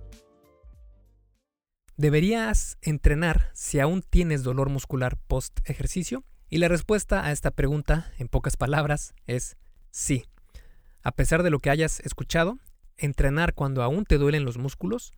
¿Deberías 2.01 2.79
entrenar 2.81 3.51
si 3.53 3.79
aún 3.79 4.01
tienes 4.01 4.41
dolor 4.41 4.69
muscular 4.69 5.17
post 5.27 5.59
ejercicio? 5.69 6.23
Y 6.49 6.57
la 6.57 6.67
respuesta 6.67 7.23
a 7.23 7.31
esta 7.31 7.51
pregunta, 7.51 8.11
en 8.17 8.27
pocas 8.27 8.57
palabras, 8.57 9.13
es 9.27 9.55
sí. 9.91 10.25
A 11.03 11.11
pesar 11.11 11.43
de 11.43 11.51
lo 11.51 11.59
que 11.59 11.69
hayas 11.69 11.99
escuchado, 11.99 12.57
entrenar 12.97 13.53
cuando 13.53 13.83
aún 13.83 14.05
te 14.05 14.17
duelen 14.17 14.45
los 14.45 14.57
músculos 14.57 15.13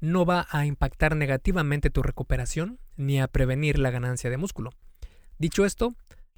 no 0.00 0.26
va 0.26 0.46
a 0.50 0.66
impactar 0.66 1.16
negativamente 1.16 1.88
tu 1.88 2.02
recuperación 2.02 2.80
ni 2.96 3.18
a 3.18 3.28
prevenir 3.28 3.78
la 3.78 3.90
ganancia 3.90 4.28
de 4.28 4.36
músculo. 4.36 4.72
Dicho 5.38 5.64
esto, 5.64 5.94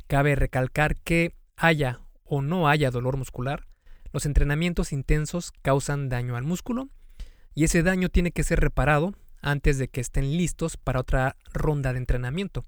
cabe 0.07 0.37
recalcar 0.37 0.95
que 0.95 1.35
haya 1.57 2.03
o 2.23 2.41
no 2.41 2.69
haya 2.69 2.93
dolor 2.93 3.17
muscular, 3.17 3.67
Los 4.13 4.27
entrenamientos 4.27 4.93
intensos 4.93 5.51
causan 5.63 6.09
daño 6.09 6.37
al 6.37 6.45
músculo 6.45 6.89
y 7.53 7.65
ese 7.65 7.83
daño 7.83 8.11
tiene 8.11 8.31
que 8.31 8.45
ser 8.45 8.61
reparado 8.61 9.13
antes 9.41 9.79
de 9.79 9.89
que 9.89 10.01
estén 10.01 10.37
listos 10.37 10.77
para 10.77 11.01
otra 11.01 11.37
ronda 11.53 11.93
de 11.93 11.99
entrenamiento. 11.99 12.65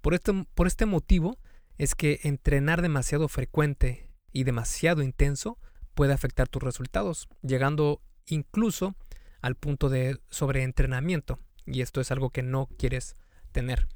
Por 0.00 0.14
este, 0.14 0.32
por 0.54 0.66
este 0.66 0.86
motivo 0.86 1.38
es 1.78 1.94
que 1.94 2.20
entrenar 2.24 2.82
demasiado 2.82 3.28
frecuente 3.28 4.08
y 4.32 4.44
demasiado 4.44 5.02
intenso 5.02 5.58
puede 5.94 6.12
afectar 6.12 6.48
tus 6.48 6.62
resultados, 6.62 7.28
llegando 7.42 8.00
incluso 8.26 8.96
al 9.40 9.56
punto 9.56 9.88
de 9.88 10.18
sobreentrenamiento. 10.30 11.38
Y 11.66 11.80
esto 11.80 12.00
es 12.00 12.10
algo 12.10 12.30
que 12.30 12.42
no 12.42 12.68
quieres 12.78 13.16
tener. 13.52 13.88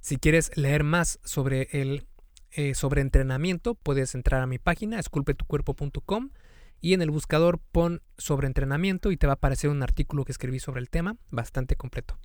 Si 0.00 0.16
quieres 0.16 0.56
leer 0.56 0.84
más 0.84 1.18
sobre 1.24 1.68
el 1.72 2.06
eh, 2.52 2.74
sobreentrenamiento, 2.74 3.74
puedes 3.74 4.14
entrar 4.14 4.42
a 4.42 4.46
mi 4.46 4.58
página, 4.58 4.98
esculpetucuerpo.com 4.98 6.30
y 6.80 6.94
en 6.94 7.02
el 7.02 7.10
buscador 7.10 7.60
pon 7.72 8.02
sobreentrenamiento 8.18 9.10
y 9.10 9.16
te 9.16 9.26
va 9.26 9.34
a 9.34 9.34
aparecer 9.34 9.70
un 9.70 9.82
artículo 9.82 10.24
que 10.24 10.32
escribí 10.32 10.60
sobre 10.60 10.80
el 10.80 10.90
tema, 10.90 11.16
bastante 11.30 11.76
completo. 11.76 12.18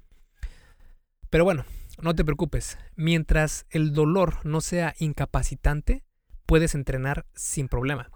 Pero 1.30 1.44
bueno, 1.44 1.66
no 2.02 2.16
te 2.16 2.24
preocupes, 2.24 2.78
mientras 2.96 3.66
el 3.70 3.94
dolor 3.94 4.46
no 4.46 4.62
sea 4.62 4.96
incapacitante, 5.00 6.04
puedes 6.46 6.76
entrenar 6.76 7.26
sin 7.34 7.68
problema. 7.68 8.12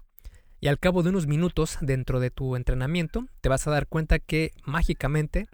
Y 0.60 0.68
al 0.68 0.78
cabo 0.78 1.02
de 1.02 1.08
unos 1.08 1.26
minutos 1.26 1.78
dentro 1.80 2.20
de 2.20 2.30
tu 2.30 2.56
entrenamiento, 2.56 3.26
te 3.40 3.48
vas 3.48 3.66
a 3.66 3.70
dar 3.70 3.86
cuenta 3.86 4.18
que 4.18 4.52
mágicamente 4.64 5.48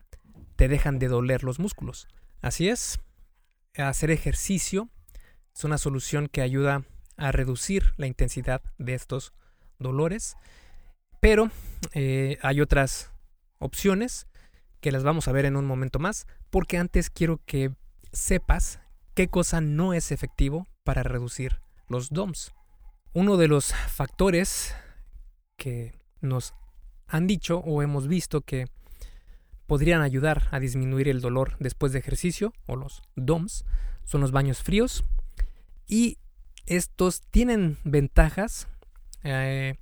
te 0.57 0.69
dejan 0.69 0.99
de 0.99 1.09
doler 1.09 1.45
los 1.45 1.59
músculos. 1.59 2.09
Así 2.41 2.69
es, 2.69 2.99
hacer 3.77 4.11
ejercicio 4.11 4.89
es 5.55 5.65
una 5.65 5.79
solución 5.79 6.29
que 6.29 6.43
ayuda 6.43 6.85
a 7.17 7.33
reducir 7.33 7.93
la 7.97 8.07
intensidad 8.07 8.63
de 8.79 8.95
estos 8.95 9.33
dolores, 9.79 10.37
pero 11.27 11.51
eh, 11.93 12.39
hay 12.41 12.61
otras 12.61 13.11
opciones 13.59 14.29
que 14.81 14.93
las 14.93 15.03
vamos 15.03 15.27
a 15.27 15.33
ver 15.33 15.45
en 15.45 15.57
un 15.57 15.67
momento 15.67 15.99
más, 15.99 16.29
porque 16.51 16.79
antes 16.79 17.11
quiero 17.11 17.41
que 17.47 17.73
sepas 18.13 18.79
qué 19.15 19.27
cosa 19.27 19.61
no 19.61 19.93
es 19.93 20.13
efectivo 20.13 20.69
para 20.85 21.03
reducir 21.03 21.59
los 21.89 22.11
DOMS. 22.11 22.55
Uno 23.13 23.39
de 23.39 23.49
los 23.49 23.75
factores 23.75 24.73
que 25.57 25.97
nos 26.21 26.55
han 27.09 27.27
dicho 27.27 27.59
o 27.59 27.83
hemos 27.83 28.07
visto 28.07 28.43
que 28.43 28.67
podrían 29.67 30.03
ayudar 30.03 30.47
a 30.53 30.61
disminuir 30.61 31.09
el 31.09 31.21
dolor 31.21 31.57
después 31.59 31.91
de 31.91 31.99
ejercicio 31.99 32.53
o 32.69 32.77
los 32.77 33.03
DOMS 33.17 33.65
son 34.05 34.21
los 34.21 34.31
baños 34.31 34.63
fríos 34.63 35.03
y 35.89 36.19
estos 36.67 37.23
tienen 37.33 37.79
ventajas. 37.83 38.69
Eh, 39.25 39.75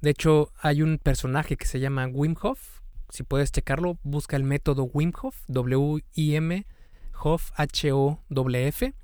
de 0.00 0.10
hecho, 0.10 0.52
hay 0.60 0.82
un 0.82 0.98
personaje 0.98 1.56
que 1.56 1.66
se 1.66 1.80
llama 1.80 2.06
Wim 2.06 2.36
Hof. 2.40 2.80
Si 3.08 3.22
puedes 3.22 3.50
checarlo, 3.50 3.98
busca 4.02 4.36
el 4.36 4.44
método 4.44 4.84
Wim 4.84 5.12
Hof, 5.20 5.42
W-I-M, 5.48 6.66
Hof, 7.22 7.50
H-O-W-F. 7.56 8.94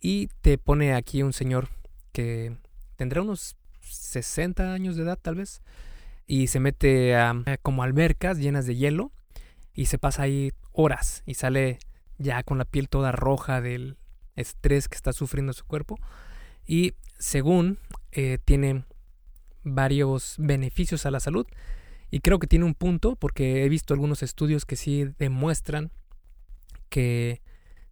Y 0.00 0.28
te 0.40 0.58
pone 0.58 0.94
aquí 0.94 1.22
un 1.22 1.32
señor 1.32 1.68
que 2.12 2.56
tendrá 2.96 3.22
unos 3.22 3.56
60 3.82 4.72
años 4.72 4.96
de 4.96 5.02
edad 5.02 5.18
tal 5.20 5.34
vez. 5.36 5.62
Y 6.26 6.46
se 6.46 6.60
mete 6.60 7.16
a, 7.16 7.34
como 7.62 7.82
albercas 7.82 8.38
llenas 8.38 8.66
de 8.66 8.76
hielo. 8.76 9.12
Y 9.74 9.86
se 9.86 9.98
pasa 9.98 10.22
ahí 10.22 10.52
horas. 10.72 11.22
Y 11.26 11.34
sale 11.34 11.78
ya 12.18 12.42
con 12.42 12.58
la 12.58 12.64
piel 12.64 12.88
toda 12.88 13.12
roja 13.12 13.60
del 13.60 13.98
estrés 14.36 14.88
que 14.88 14.96
está 14.96 15.12
sufriendo 15.12 15.52
su 15.52 15.66
cuerpo. 15.66 15.98
Y 16.66 16.94
según 17.18 17.78
eh, 18.12 18.38
tiene 18.42 18.84
varios 19.64 20.36
beneficios 20.38 21.06
a 21.06 21.10
la 21.10 21.20
salud. 21.20 21.46
Y 22.10 22.20
creo 22.20 22.38
que 22.38 22.46
tiene 22.46 22.64
un 22.64 22.74
punto 22.74 23.16
porque 23.16 23.64
he 23.64 23.68
visto 23.68 23.92
algunos 23.92 24.22
estudios 24.22 24.64
que 24.64 24.76
sí 24.76 25.06
demuestran 25.18 25.90
que 26.88 27.42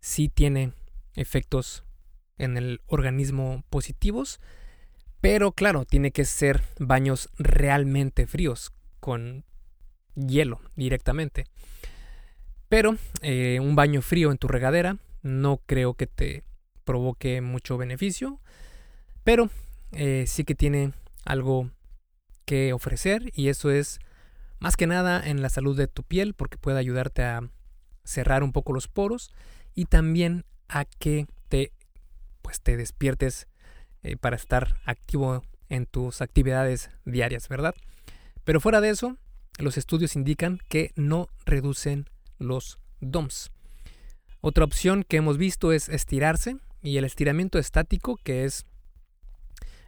sí 0.00 0.28
tiene 0.28 0.72
efectos 1.16 1.84
en 2.38 2.56
el 2.56 2.80
organismo 2.86 3.64
positivos 3.68 4.38
pero 5.22 5.52
claro, 5.52 5.84
tiene 5.84 6.10
que 6.10 6.24
ser 6.24 6.62
baños 6.80 7.30
realmente 7.38 8.26
fríos, 8.26 8.72
con 8.98 9.44
hielo 10.16 10.60
directamente. 10.74 11.46
Pero 12.68 12.96
eh, 13.22 13.60
un 13.60 13.76
baño 13.76 14.02
frío 14.02 14.32
en 14.32 14.38
tu 14.38 14.48
regadera 14.48 14.96
no 15.22 15.62
creo 15.64 15.94
que 15.94 16.08
te 16.08 16.42
provoque 16.82 17.40
mucho 17.40 17.78
beneficio, 17.78 18.40
pero 19.22 19.48
eh, 19.92 20.24
sí 20.26 20.42
que 20.42 20.56
tiene 20.56 20.92
algo 21.24 21.70
que 22.44 22.72
ofrecer 22.72 23.30
y 23.34 23.48
eso 23.48 23.70
es 23.70 23.98
más 24.58 24.76
que 24.76 24.86
nada 24.86 25.22
en 25.24 25.42
la 25.42 25.48
salud 25.48 25.76
de 25.76 25.88
tu 25.88 26.02
piel 26.02 26.34
porque 26.34 26.58
puede 26.58 26.78
ayudarte 26.78 27.22
a 27.22 27.48
cerrar 28.04 28.42
un 28.42 28.52
poco 28.52 28.72
los 28.72 28.88
poros 28.88 29.32
y 29.74 29.86
también 29.86 30.44
a 30.68 30.84
que 30.84 31.26
te 31.48 31.72
pues 32.42 32.60
te 32.60 32.76
despiertes 32.76 33.46
eh, 34.02 34.16
para 34.16 34.36
estar 34.36 34.76
activo 34.84 35.42
en 35.68 35.86
tus 35.86 36.20
actividades 36.20 36.90
diarias, 37.04 37.48
¿verdad? 37.48 37.74
Pero 38.44 38.60
fuera 38.60 38.80
de 38.80 38.90
eso, 38.90 39.16
los 39.58 39.78
estudios 39.78 40.16
indican 40.16 40.58
que 40.68 40.92
no 40.96 41.28
reducen 41.46 42.06
los 42.38 42.78
DOMS. 43.00 43.52
Otra 44.40 44.64
opción 44.64 45.04
que 45.04 45.18
hemos 45.18 45.38
visto 45.38 45.72
es 45.72 45.88
estirarse 45.88 46.56
y 46.82 46.96
el 46.96 47.04
estiramiento 47.04 47.58
estático, 47.58 48.16
que 48.24 48.44
es 48.44 48.66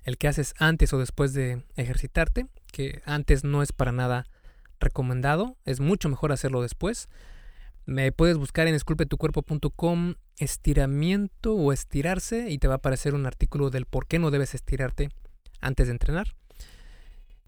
el 0.05 0.19
que 0.19 0.29
haces 0.29 0.55
antes 0.59 0.93
o 0.93 0.99
después 0.99 1.33
de 1.33 1.63
ejercitarte, 1.77 2.47
que 2.73 3.03
antes 3.05 3.45
no 3.45 3.63
es 3.63 3.73
para 3.73 3.93
nada 3.93 4.27
recomendado, 4.81 5.57
es 5.65 5.81
mucho 5.81 6.09
mejor 6.09 6.33
hacerlo 6.33 6.63
después. 6.63 7.09
Me 7.87 8.13
puedes 8.13 8.37
buscar 8.37 8.67
en 8.67 8.75
esculpetucuerpo.com 8.75 10.15
estiramiento 10.39 11.55
o 11.55 11.73
estirarse 11.73 12.51
y 12.51 12.59
te 12.59 12.69
va 12.69 12.75
a 12.75 12.77
aparecer 12.77 13.15
un 13.15 13.27
artículo 13.27 13.71
del 13.71 13.87
por 13.87 14.07
qué 14.07 14.19
no 14.19 14.31
debes 14.31 14.55
estirarte 14.55 15.11
antes 15.61 15.87
de 15.87 15.93
entrenar. 15.93 16.35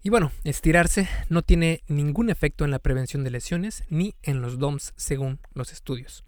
Y 0.03 0.09
bueno, 0.09 0.31
estirarse 0.43 1.09
no 1.29 1.41
tiene 1.41 1.83
ningún 1.87 2.29
efecto 2.29 2.65
en 2.65 2.71
la 2.71 2.79
prevención 2.79 3.23
de 3.23 3.31
lesiones 3.31 3.83
ni 3.89 4.15
en 4.23 4.41
los 4.41 4.57
DOMS 4.57 4.93
según 4.95 5.39
los 5.53 5.73
estudios. 5.73 6.23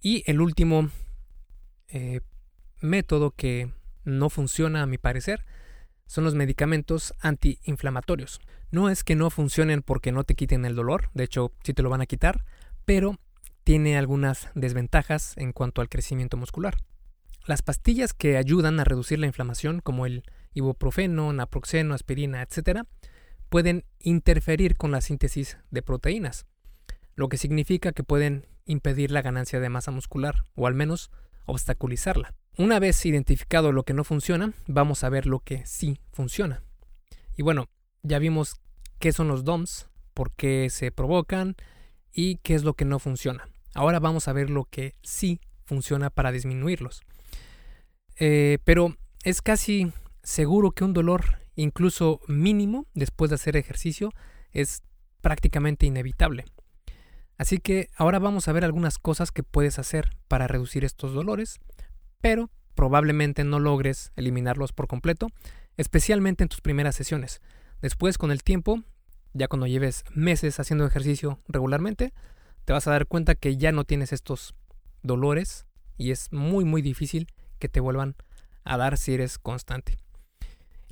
Y 0.00 0.22
el 0.26 0.40
último 0.40 0.90
eh, 1.88 2.20
método 2.80 3.32
que 3.32 3.70
no 4.04 4.30
funciona 4.30 4.82
a 4.82 4.86
mi 4.86 4.98
parecer 4.98 5.44
son 6.06 6.24
los 6.24 6.34
medicamentos 6.34 7.14
antiinflamatorios. 7.20 8.40
No 8.70 8.90
es 8.90 9.04
que 9.04 9.16
no 9.16 9.30
funcionen 9.30 9.82
porque 9.82 10.12
no 10.12 10.24
te 10.24 10.34
quiten 10.34 10.64
el 10.64 10.74
dolor, 10.74 11.10
de 11.14 11.24
hecho 11.24 11.52
sí 11.62 11.74
te 11.74 11.82
lo 11.82 11.90
van 11.90 12.00
a 12.00 12.06
quitar, 12.06 12.44
pero 12.84 13.18
tiene 13.62 13.96
algunas 13.96 14.48
desventajas 14.54 15.34
en 15.36 15.52
cuanto 15.52 15.80
al 15.80 15.88
crecimiento 15.88 16.36
muscular. 16.36 16.76
Las 17.46 17.62
pastillas 17.62 18.14
que 18.14 18.36
ayudan 18.36 18.80
a 18.80 18.84
reducir 18.84 19.18
la 19.18 19.26
inflamación, 19.26 19.80
como 19.80 20.06
el 20.06 20.24
ibuprofeno, 20.54 21.32
naproxeno, 21.32 21.94
aspirina, 21.94 22.42
etc., 22.42 22.82
pueden 23.48 23.84
interferir 24.00 24.76
con 24.76 24.90
la 24.90 25.00
síntesis 25.00 25.58
de 25.70 25.82
proteínas, 25.82 26.46
lo 27.14 27.28
que 27.28 27.38
significa 27.38 27.92
que 27.92 28.02
pueden 28.02 28.46
impedir 28.64 29.10
la 29.10 29.22
ganancia 29.22 29.60
de 29.60 29.68
masa 29.68 29.90
muscular, 29.90 30.44
o 30.54 30.66
al 30.66 30.74
menos 30.74 31.10
obstaculizarla. 31.44 32.34
Una 32.56 32.78
vez 32.78 33.04
identificado 33.04 33.72
lo 33.72 33.82
que 33.82 33.94
no 33.94 34.04
funciona, 34.04 34.52
vamos 34.68 35.02
a 35.02 35.08
ver 35.08 35.26
lo 35.26 35.40
que 35.40 35.66
sí 35.66 35.98
funciona. 36.12 36.62
Y 37.36 37.42
bueno, 37.42 37.68
ya 38.04 38.20
vimos 38.20 38.60
qué 39.00 39.12
son 39.12 39.26
los 39.26 39.42
DOMS, 39.42 39.88
por 40.14 40.30
qué 40.32 40.70
se 40.70 40.92
provocan 40.92 41.56
y 42.12 42.36
qué 42.36 42.54
es 42.54 42.62
lo 42.62 42.74
que 42.74 42.84
no 42.84 43.00
funciona. 43.00 43.48
Ahora 43.74 43.98
vamos 43.98 44.28
a 44.28 44.32
ver 44.32 44.50
lo 44.50 44.66
que 44.66 44.94
sí 45.02 45.40
funciona 45.64 46.10
para 46.10 46.30
disminuirlos. 46.30 47.02
Eh, 48.20 48.58
pero 48.62 48.96
es 49.24 49.42
casi 49.42 49.92
seguro 50.22 50.70
que 50.70 50.84
un 50.84 50.92
dolor, 50.92 51.40
incluso 51.56 52.20
mínimo, 52.28 52.86
después 52.94 53.30
de 53.30 53.34
hacer 53.34 53.56
ejercicio, 53.56 54.12
es 54.52 54.84
prácticamente 55.20 55.86
inevitable. 55.86 56.44
Así 57.36 57.58
que 57.58 57.90
ahora 57.96 58.20
vamos 58.20 58.46
a 58.46 58.52
ver 58.52 58.64
algunas 58.64 58.98
cosas 58.98 59.32
que 59.32 59.42
puedes 59.42 59.80
hacer 59.80 60.16
para 60.28 60.46
reducir 60.46 60.84
estos 60.84 61.14
dolores, 61.14 61.58
pero 62.24 62.48
probablemente 62.74 63.44
no 63.44 63.58
logres 63.58 64.10
eliminarlos 64.16 64.72
por 64.72 64.86
completo, 64.86 65.28
especialmente 65.76 66.42
en 66.42 66.48
tus 66.48 66.62
primeras 66.62 66.96
sesiones. 66.96 67.42
Después, 67.82 68.16
con 68.16 68.30
el 68.30 68.42
tiempo, 68.42 68.82
ya 69.34 69.46
cuando 69.46 69.66
lleves 69.66 70.04
meses 70.14 70.58
haciendo 70.58 70.86
ejercicio 70.86 71.38
regularmente, 71.48 72.14
te 72.64 72.72
vas 72.72 72.86
a 72.86 72.92
dar 72.92 73.04
cuenta 73.04 73.34
que 73.34 73.58
ya 73.58 73.72
no 73.72 73.84
tienes 73.84 74.14
estos 74.14 74.54
dolores 75.02 75.66
y 75.98 76.12
es 76.12 76.32
muy 76.32 76.64
muy 76.64 76.80
difícil 76.80 77.26
que 77.58 77.68
te 77.68 77.80
vuelvan 77.80 78.16
a 78.64 78.78
dar 78.78 78.96
si 78.96 79.12
eres 79.12 79.36
constante. 79.36 79.98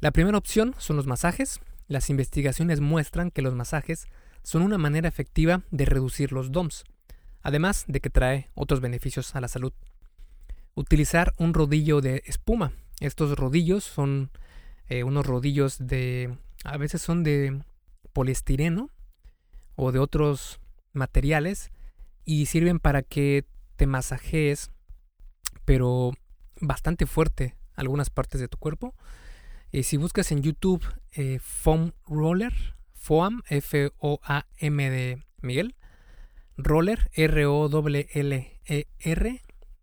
La 0.00 0.10
primera 0.10 0.36
opción 0.36 0.74
son 0.76 0.96
los 0.96 1.06
masajes. 1.06 1.60
Las 1.88 2.10
investigaciones 2.10 2.80
muestran 2.80 3.30
que 3.30 3.40
los 3.40 3.54
masajes 3.54 4.04
son 4.42 4.60
una 4.60 4.76
manera 4.76 5.08
efectiva 5.08 5.62
de 5.70 5.86
reducir 5.86 6.30
los 6.32 6.52
DOMS, 6.52 6.84
además 7.40 7.86
de 7.88 8.00
que 8.00 8.10
trae 8.10 8.50
otros 8.52 8.82
beneficios 8.82 9.34
a 9.34 9.40
la 9.40 9.48
salud. 9.48 9.72
Utilizar 10.74 11.34
un 11.38 11.54
rodillo 11.54 12.00
de 12.00 12.22
espuma. 12.26 12.72
Estos 13.00 13.36
rodillos 13.38 13.84
son 13.84 14.30
eh, 14.88 15.04
unos 15.04 15.26
rodillos 15.26 15.78
de 15.78 16.36
a 16.64 16.76
veces 16.76 17.02
son 17.02 17.22
de 17.24 17.62
poliestireno 18.12 18.88
o 19.74 19.92
de 19.92 19.98
otros 19.98 20.60
materiales 20.92 21.72
y 22.24 22.46
sirven 22.46 22.78
para 22.78 23.02
que 23.02 23.44
te 23.76 23.86
masajees, 23.86 24.70
pero 25.64 26.12
bastante 26.60 27.06
fuerte 27.06 27.56
algunas 27.74 28.10
partes 28.10 28.40
de 28.40 28.48
tu 28.48 28.58
cuerpo. 28.58 28.94
Y 29.72 29.84
si 29.84 29.96
buscas 29.96 30.30
en 30.32 30.42
YouTube 30.42 30.84
eh, 31.12 31.38
Foam 31.40 31.92
Roller, 32.06 32.52
Foam, 32.94 33.42
F-O-A-M 33.48 34.90
de 34.90 35.22
Miguel, 35.40 35.74
Roller, 36.56 37.10
R-O-L-L-E-R, 37.14 37.82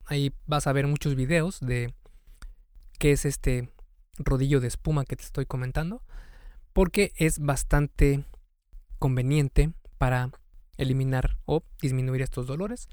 ahí 0.10 0.34
vas 0.48 0.68
a 0.68 0.74
ver 0.74 0.88
muchos 0.88 1.16
videos 1.16 1.60
de 1.60 1.94
qué 2.98 3.12
es 3.12 3.26
este 3.26 3.70
rodillo 4.18 4.60
de 4.60 4.68
espuma 4.68 5.06
que 5.06 5.16
te 5.16 5.24
estoy 5.24 5.46
comentando, 5.46 6.02
porque 6.74 7.14
es 7.16 7.40
bastante 7.40 8.26
conveniente 8.98 9.72
para 9.98 10.32
eliminar 10.78 11.38
o 11.46 11.64
disminuir 11.82 12.22
estos 12.22 12.48
dolores. 12.48 12.90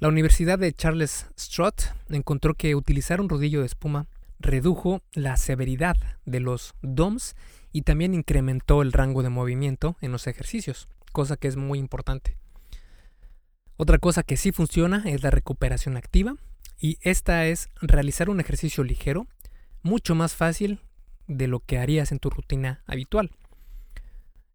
La 0.00 0.08
Universidad 0.08 0.58
de 0.58 0.72
Charles 0.72 1.26
Strutt 1.38 1.82
encontró 2.08 2.54
que 2.54 2.74
utilizar 2.74 3.20
un 3.20 3.28
rodillo 3.28 3.60
de 3.60 3.66
espuma 3.66 4.06
redujo 4.38 5.02
la 5.12 5.36
severidad 5.36 5.96
de 6.24 6.40
los 6.40 6.74
DOMS 6.82 7.34
y 7.72 7.82
también 7.82 8.14
incrementó 8.14 8.82
el 8.82 8.92
rango 8.92 9.22
de 9.22 9.28
movimiento 9.28 9.96
en 10.00 10.12
los 10.12 10.26
ejercicios, 10.26 10.88
cosa 11.12 11.36
que 11.36 11.48
es 11.48 11.56
muy 11.56 11.78
importante. 11.78 12.36
Otra 13.80 13.98
cosa 13.98 14.24
que 14.24 14.36
sí 14.36 14.50
funciona 14.50 15.04
es 15.06 15.22
la 15.22 15.30
recuperación 15.30 15.96
activa 15.96 16.34
y 16.80 16.98
esta 17.00 17.46
es 17.46 17.68
realizar 17.80 18.28
un 18.28 18.40
ejercicio 18.40 18.82
ligero, 18.82 19.28
mucho 19.82 20.16
más 20.16 20.34
fácil 20.34 20.80
de 21.28 21.46
lo 21.46 21.60
que 21.60 21.78
harías 21.78 22.10
en 22.10 22.18
tu 22.18 22.28
rutina 22.28 22.82
habitual. 22.86 23.30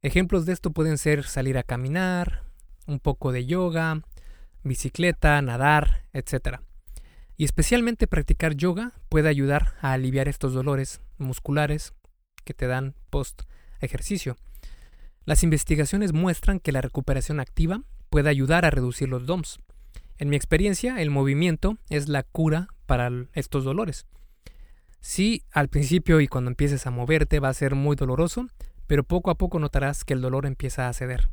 Ejemplos 0.01 0.45
de 0.45 0.51
esto 0.51 0.71
pueden 0.71 0.97
ser 0.97 1.23
salir 1.23 1.57
a 1.57 1.63
caminar, 1.63 2.43
un 2.85 2.99
poco 2.99 3.31
de 3.31 3.45
yoga, 3.45 4.01
bicicleta, 4.61 5.41
nadar, 5.41 6.03
etc. 6.11 6.59
Y 7.37 7.45
especialmente 7.45 8.07
practicar 8.07 8.55
yoga 8.55 8.91
puede 9.07 9.29
ayudar 9.29 9.75
a 9.79 9.93
aliviar 9.93 10.27
estos 10.27 10.53
dolores 10.53 10.99
musculares 11.17 11.93
que 12.43 12.53
te 12.53 12.67
dan 12.67 12.93
post 13.09 13.43
ejercicio. 13.79 14.35
Las 15.23 15.43
investigaciones 15.43 16.11
muestran 16.11 16.59
que 16.59 16.73
la 16.73 16.81
recuperación 16.81 17.39
activa 17.39 17.83
puede 18.13 18.29
ayudar 18.29 18.63
a 18.63 18.69
reducir 18.69 19.09
los 19.09 19.25
DOMS. 19.25 19.59
En 20.19 20.29
mi 20.29 20.35
experiencia, 20.35 21.01
el 21.01 21.09
movimiento 21.09 21.79
es 21.89 22.09
la 22.09 22.21
cura 22.21 22.67
para 22.85 23.09
estos 23.33 23.63
dolores. 23.63 24.05
Sí, 24.99 25.41
al 25.51 25.67
principio 25.67 26.21
y 26.21 26.27
cuando 26.27 26.51
empieces 26.51 26.85
a 26.85 26.91
moverte 26.91 27.39
va 27.39 27.49
a 27.49 27.55
ser 27.55 27.73
muy 27.73 27.95
doloroso, 27.95 28.45
pero 28.85 29.03
poco 29.03 29.31
a 29.31 29.35
poco 29.39 29.57
notarás 29.57 30.05
que 30.05 30.13
el 30.13 30.21
dolor 30.21 30.45
empieza 30.45 30.87
a 30.87 30.93
ceder. 30.93 31.31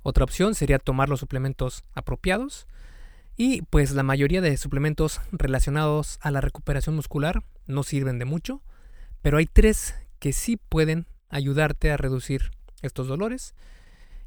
Otra 0.00 0.24
opción 0.24 0.54
sería 0.54 0.78
tomar 0.78 1.10
los 1.10 1.20
suplementos 1.20 1.84
apropiados. 1.92 2.66
Y 3.36 3.60
pues 3.60 3.90
la 3.90 4.02
mayoría 4.02 4.40
de 4.40 4.56
suplementos 4.56 5.20
relacionados 5.32 6.18
a 6.22 6.30
la 6.30 6.40
recuperación 6.40 6.96
muscular 6.96 7.42
no 7.66 7.82
sirven 7.82 8.18
de 8.18 8.24
mucho, 8.24 8.62
pero 9.20 9.36
hay 9.36 9.44
tres 9.44 9.96
que 10.18 10.32
sí 10.32 10.56
pueden 10.56 11.04
ayudarte 11.28 11.90
a 11.90 11.98
reducir 11.98 12.52
estos 12.80 13.06
dolores. 13.06 13.54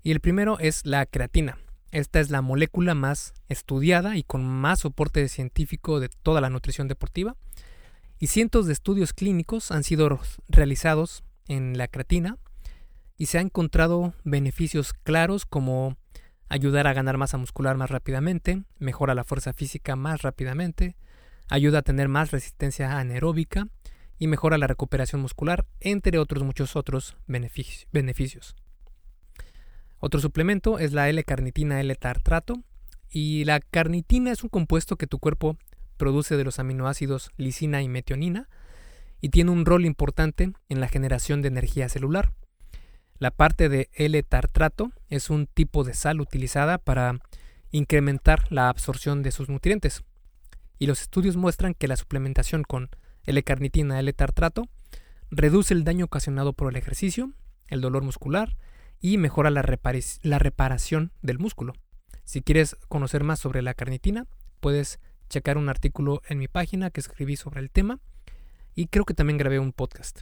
Y 0.02 0.12
el 0.12 0.20
primero 0.20 0.60
es 0.60 0.86
la 0.86 1.06
creatina. 1.06 1.58
Esta 1.92 2.20
es 2.20 2.30
la 2.30 2.42
molécula 2.42 2.94
más 2.94 3.34
estudiada 3.48 4.16
y 4.16 4.24
con 4.24 4.46
más 4.46 4.80
soporte 4.80 5.28
científico 5.28 6.00
de 6.00 6.10
toda 6.10 6.42
la 6.42 6.50
nutrición 6.50 6.88
deportiva. 6.88 7.36
Y 8.20 8.28
cientos 8.28 8.68
de 8.68 8.74
estudios 8.74 9.14
clínicos 9.14 9.72
han 9.72 9.84
sido 9.84 10.20
realizados 10.48 11.24
en 11.48 11.78
la 11.78 11.88
creatina 11.88 12.38
y 13.18 13.26
se 13.26 13.40
han 13.40 13.48
encontrado 13.48 14.14
beneficios 14.24 14.94
claros 14.94 15.46
como 15.46 15.98
ayudar 16.48 16.88
a 16.88 16.94
ganar 16.94 17.18
masa 17.18 17.38
muscular 17.38 17.78
más 17.78 17.90
rápidamente, 17.90 18.64
mejora 18.78 19.16
la 19.16 19.24
fuerza 19.24 19.54
física 19.54 19.96
más 19.96 20.22
rápidamente, 20.22 20.96
ayuda 21.48 21.80
a 21.80 21.84
tener 21.84 22.08
más 22.08 22.32
resistencia 22.32 23.00
anaeróbica 23.00 23.68
y 24.18 24.28
mejora 24.28 24.58
la 24.58 24.68
recuperación 24.68 25.22
muscular, 25.22 25.66
entre 25.80 26.18
otros 26.18 26.44
muchos 26.44 26.76
otros 26.76 27.18
beneficios. 27.28 28.56
Otro 30.00 30.22
suplemento 30.22 30.80
es 30.80 30.94
la 30.94 31.10
L-carnitina 31.10 31.82
L-tartrato 31.82 32.64
y 33.10 33.44
la 33.44 33.60
carnitina 33.60 34.32
es 34.32 34.44
un 34.44 34.50
compuesto 34.50 34.96
que 34.96 35.08
tu 35.08 35.20
cuerpo 35.20 35.58
produce 35.98 36.38
de 36.38 36.46
los 36.46 36.58
aminoácidos 36.60 37.32
lisina 37.36 37.82
y 37.82 37.90
metionina 37.90 38.48
y 39.20 39.30
tiene 39.30 39.52
un 39.52 39.66
rol 39.66 39.86
importante 39.86 40.54
en 40.70 40.80
la 40.80 40.88
generación 40.88 41.42
de 41.42 41.50
energía 41.50 41.90
celular. 41.90 42.32
La 43.18 43.32
parte 43.32 43.68
de 43.68 43.90
L-tartrato 43.94 44.94
es 45.10 45.30
un 45.30 45.48
tipo 45.48 45.84
de 45.84 45.94
sal 45.94 46.22
utilizada 46.22 46.78
para 46.78 47.20
incrementar 47.72 48.50
la 48.50 48.70
absorción 48.70 49.22
de 49.22 49.32
sus 49.32 49.50
nutrientes. 49.50 50.04
Y 50.78 50.88
los 50.88 51.02
estudios 51.02 51.36
muestran 51.36 51.74
que 51.74 51.90
la 51.90 51.98
suplementación 51.98 52.64
con 52.64 52.90
L-carnitina 53.26 54.00
L-tartrato 54.00 54.64
reduce 55.30 55.74
el 55.74 55.84
daño 55.84 56.06
ocasionado 56.06 56.54
por 56.54 56.72
el 56.72 56.78
ejercicio, 56.78 57.34
el 57.68 57.82
dolor 57.82 58.04
muscular 58.04 58.56
y 59.02 59.18
mejora 59.18 59.50
la, 59.50 59.62
reparación 59.62 61.12
del 61.22 61.40
músculo. 61.40 61.74
Si 62.26 62.42
quieres 62.42 62.76
conocer 62.88 63.24
más 63.24 63.40
sobre 63.40 63.62
la 63.62 63.74
carnitina, 63.74 64.28
puedes 64.60 65.00
checar 65.30 65.58
un 65.58 65.70
artículo 65.70 66.22
en 66.28 66.40
mi 66.40 66.48
página 66.48 66.90
que 66.90 67.00
escribí 67.00 67.36
sobre 67.36 67.62
el 67.62 67.72
tema 67.72 68.00
y 68.76 68.88
creo 68.88 69.06
que 69.06 69.14
también 69.14 69.38
grabé 69.38 69.60
un 69.60 69.74
podcast. 69.74 70.22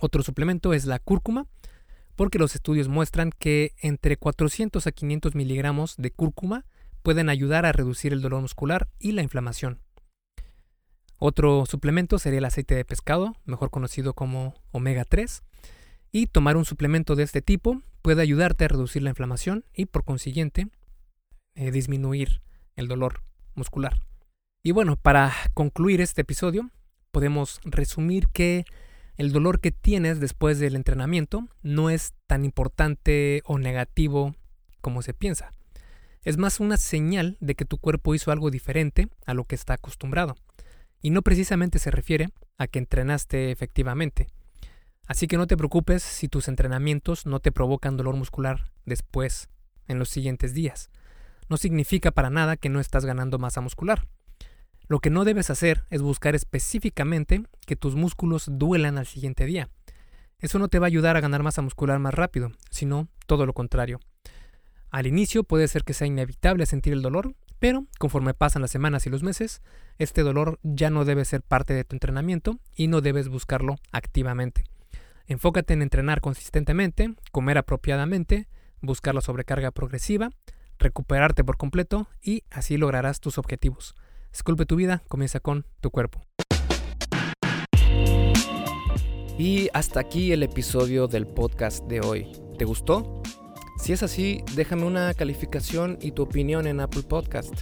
Otro 0.00 0.22
suplemento 0.22 0.72
es 0.72 0.86
la 0.86 0.98
cúrcuma, 0.98 1.46
porque 2.16 2.38
los 2.38 2.54
estudios 2.54 2.88
muestran 2.88 3.30
que 3.38 3.74
entre 3.80 4.16
400 4.16 4.86
a 4.86 4.92
500 4.92 5.34
miligramos 5.34 5.94
de 5.96 6.10
cúrcuma 6.10 6.66
pueden 7.02 7.28
ayudar 7.28 7.64
a 7.64 7.72
reducir 7.72 8.12
el 8.12 8.20
dolor 8.20 8.42
muscular 8.42 8.88
y 8.98 9.12
la 9.12 9.22
inflamación. 9.22 9.80
Otro 11.18 11.66
suplemento 11.66 12.18
sería 12.18 12.38
el 12.38 12.44
aceite 12.46 12.74
de 12.74 12.84
pescado, 12.84 13.36
mejor 13.44 13.70
conocido 13.70 14.14
como 14.14 14.54
omega 14.70 15.04
3, 15.04 15.42
y 16.12 16.26
tomar 16.26 16.56
un 16.56 16.64
suplemento 16.64 17.16
de 17.16 17.22
este 17.22 17.42
tipo 17.42 17.82
puede 18.02 18.22
ayudarte 18.22 18.64
a 18.64 18.68
reducir 18.68 19.02
la 19.02 19.10
inflamación 19.10 19.64
y 19.74 19.86
por 19.86 20.04
consiguiente 20.04 20.68
eh, 21.54 21.70
disminuir 21.70 22.42
el 22.76 22.88
dolor 22.88 23.22
muscular. 23.54 24.00
Y 24.62 24.72
bueno, 24.72 24.96
para 24.96 25.32
concluir 25.54 26.00
este 26.00 26.22
episodio, 26.22 26.70
podemos 27.10 27.60
resumir 27.64 28.28
que 28.28 28.64
el 29.16 29.32
dolor 29.32 29.60
que 29.60 29.70
tienes 29.70 30.20
después 30.20 30.58
del 30.58 30.76
entrenamiento 30.76 31.46
no 31.62 31.90
es 31.90 32.14
tan 32.26 32.44
importante 32.44 33.42
o 33.44 33.58
negativo 33.58 34.34
como 34.80 35.02
se 35.02 35.14
piensa. 35.14 35.52
Es 36.22 36.36
más 36.36 36.60
una 36.60 36.76
señal 36.76 37.36
de 37.40 37.54
que 37.54 37.64
tu 37.64 37.78
cuerpo 37.78 38.14
hizo 38.14 38.30
algo 38.30 38.50
diferente 38.50 39.08
a 39.26 39.34
lo 39.34 39.44
que 39.44 39.54
está 39.54 39.74
acostumbrado. 39.74 40.36
Y 41.02 41.10
no 41.10 41.22
precisamente 41.22 41.78
se 41.78 41.90
refiere 41.90 42.28
a 42.58 42.66
que 42.66 42.78
entrenaste 42.78 43.50
efectivamente. 43.50 44.28
Así 45.10 45.26
que 45.26 45.36
no 45.36 45.48
te 45.48 45.56
preocupes 45.56 46.04
si 46.04 46.28
tus 46.28 46.46
entrenamientos 46.46 47.26
no 47.26 47.40
te 47.40 47.50
provocan 47.50 47.96
dolor 47.96 48.14
muscular 48.14 48.70
después, 48.86 49.48
en 49.88 49.98
los 49.98 50.08
siguientes 50.08 50.54
días. 50.54 50.88
No 51.48 51.56
significa 51.56 52.12
para 52.12 52.30
nada 52.30 52.56
que 52.56 52.68
no 52.68 52.78
estás 52.78 53.04
ganando 53.04 53.40
masa 53.40 53.60
muscular. 53.60 54.06
Lo 54.86 55.00
que 55.00 55.10
no 55.10 55.24
debes 55.24 55.50
hacer 55.50 55.84
es 55.90 56.00
buscar 56.00 56.36
específicamente 56.36 57.42
que 57.66 57.74
tus 57.74 57.96
músculos 57.96 58.46
duelan 58.52 58.98
al 58.98 59.06
siguiente 59.06 59.46
día. 59.46 59.68
Eso 60.38 60.60
no 60.60 60.68
te 60.68 60.78
va 60.78 60.86
a 60.86 60.94
ayudar 60.94 61.16
a 61.16 61.20
ganar 61.20 61.42
masa 61.42 61.60
muscular 61.60 61.98
más 61.98 62.14
rápido, 62.14 62.52
sino 62.70 63.08
todo 63.26 63.46
lo 63.46 63.52
contrario. 63.52 63.98
Al 64.90 65.08
inicio 65.08 65.42
puede 65.42 65.66
ser 65.66 65.82
que 65.82 65.92
sea 65.92 66.06
inevitable 66.06 66.66
sentir 66.66 66.92
el 66.92 67.02
dolor, 67.02 67.34
pero 67.58 67.88
conforme 67.98 68.32
pasan 68.32 68.62
las 68.62 68.70
semanas 68.70 69.08
y 69.08 69.10
los 69.10 69.24
meses, 69.24 69.60
este 69.98 70.22
dolor 70.22 70.60
ya 70.62 70.88
no 70.88 71.04
debe 71.04 71.24
ser 71.24 71.42
parte 71.42 71.74
de 71.74 71.82
tu 71.82 71.96
entrenamiento 71.96 72.60
y 72.76 72.86
no 72.86 73.00
debes 73.00 73.28
buscarlo 73.28 73.74
activamente. 73.90 74.70
Enfócate 75.30 75.74
en 75.74 75.82
entrenar 75.82 76.20
consistentemente, 76.20 77.14
comer 77.30 77.56
apropiadamente, 77.56 78.48
buscar 78.80 79.14
la 79.14 79.20
sobrecarga 79.20 79.70
progresiva, 79.70 80.30
recuperarte 80.76 81.44
por 81.44 81.56
completo 81.56 82.08
y 82.20 82.42
así 82.50 82.76
lograrás 82.76 83.20
tus 83.20 83.38
objetivos. 83.38 83.94
Esculpe 84.32 84.66
tu 84.66 84.74
vida, 84.74 85.04
comienza 85.06 85.38
con 85.38 85.66
tu 85.80 85.92
cuerpo. 85.92 86.26
Y 89.38 89.68
hasta 89.72 90.00
aquí 90.00 90.32
el 90.32 90.42
episodio 90.42 91.06
del 91.06 91.28
podcast 91.28 91.86
de 91.86 92.00
hoy. 92.00 92.32
¿Te 92.58 92.64
gustó? 92.64 93.22
Si 93.78 93.92
es 93.92 94.02
así, 94.02 94.42
déjame 94.56 94.82
una 94.82 95.14
calificación 95.14 95.96
y 96.00 96.10
tu 96.10 96.24
opinión 96.24 96.66
en 96.66 96.80
Apple 96.80 97.04
Podcast. 97.04 97.54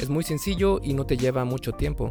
Es 0.00 0.08
muy 0.08 0.24
sencillo 0.24 0.80
y 0.82 0.94
no 0.94 1.04
te 1.04 1.18
lleva 1.18 1.44
mucho 1.44 1.72
tiempo. 1.72 2.10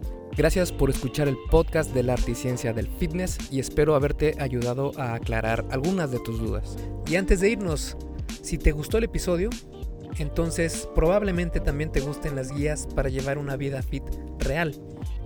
Gracias 0.41 0.71
por 0.71 0.89
escuchar 0.89 1.27
el 1.27 1.37
podcast 1.51 1.93
de 1.93 2.01
la 2.01 2.13
arte 2.13 2.31
y 2.31 2.33
ciencia 2.33 2.73
del 2.73 2.87
fitness 2.87 3.37
y 3.51 3.59
espero 3.59 3.93
haberte 3.93 4.33
ayudado 4.39 4.91
a 4.97 5.13
aclarar 5.13 5.63
algunas 5.69 6.09
de 6.09 6.17
tus 6.17 6.39
dudas. 6.39 6.77
Y 7.05 7.15
antes 7.15 7.41
de 7.41 7.51
irnos, 7.51 7.95
si 8.41 8.57
te 8.57 8.71
gustó 8.71 8.97
el 8.97 9.03
episodio, 9.03 9.51
entonces 10.17 10.89
probablemente 10.95 11.59
también 11.59 11.91
te 11.91 11.99
gusten 11.99 12.35
las 12.35 12.51
guías 12.51 12.87
para 12.95 13.09
llevar 13.09 13.37
una 13.37 13.55
vida 13.55 13.83
fit 13.83 14.01
real. 14.39 14.73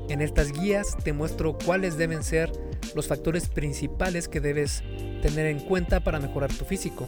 En 0.09 0.21
estas 0.21 0.51
guías 0.51 0.97
te 1.01 1.13
muestro 1.13 1.57
cuáles 1.65 1.95
deben 1.95 2.21
ser 2.21 2.51
los 2.93 3.07
factores 3.07 3.47
principales 3.47 4.27
que 4.27 4.41
debes 4.41 4.83
tener 5.21 5.45
en 5.45 5.61
cuenta 5.61 6.01
para 6.01 6.19
mejorar 6.19 6.51
tu 6.51 6.65
físico. 6.65 7.07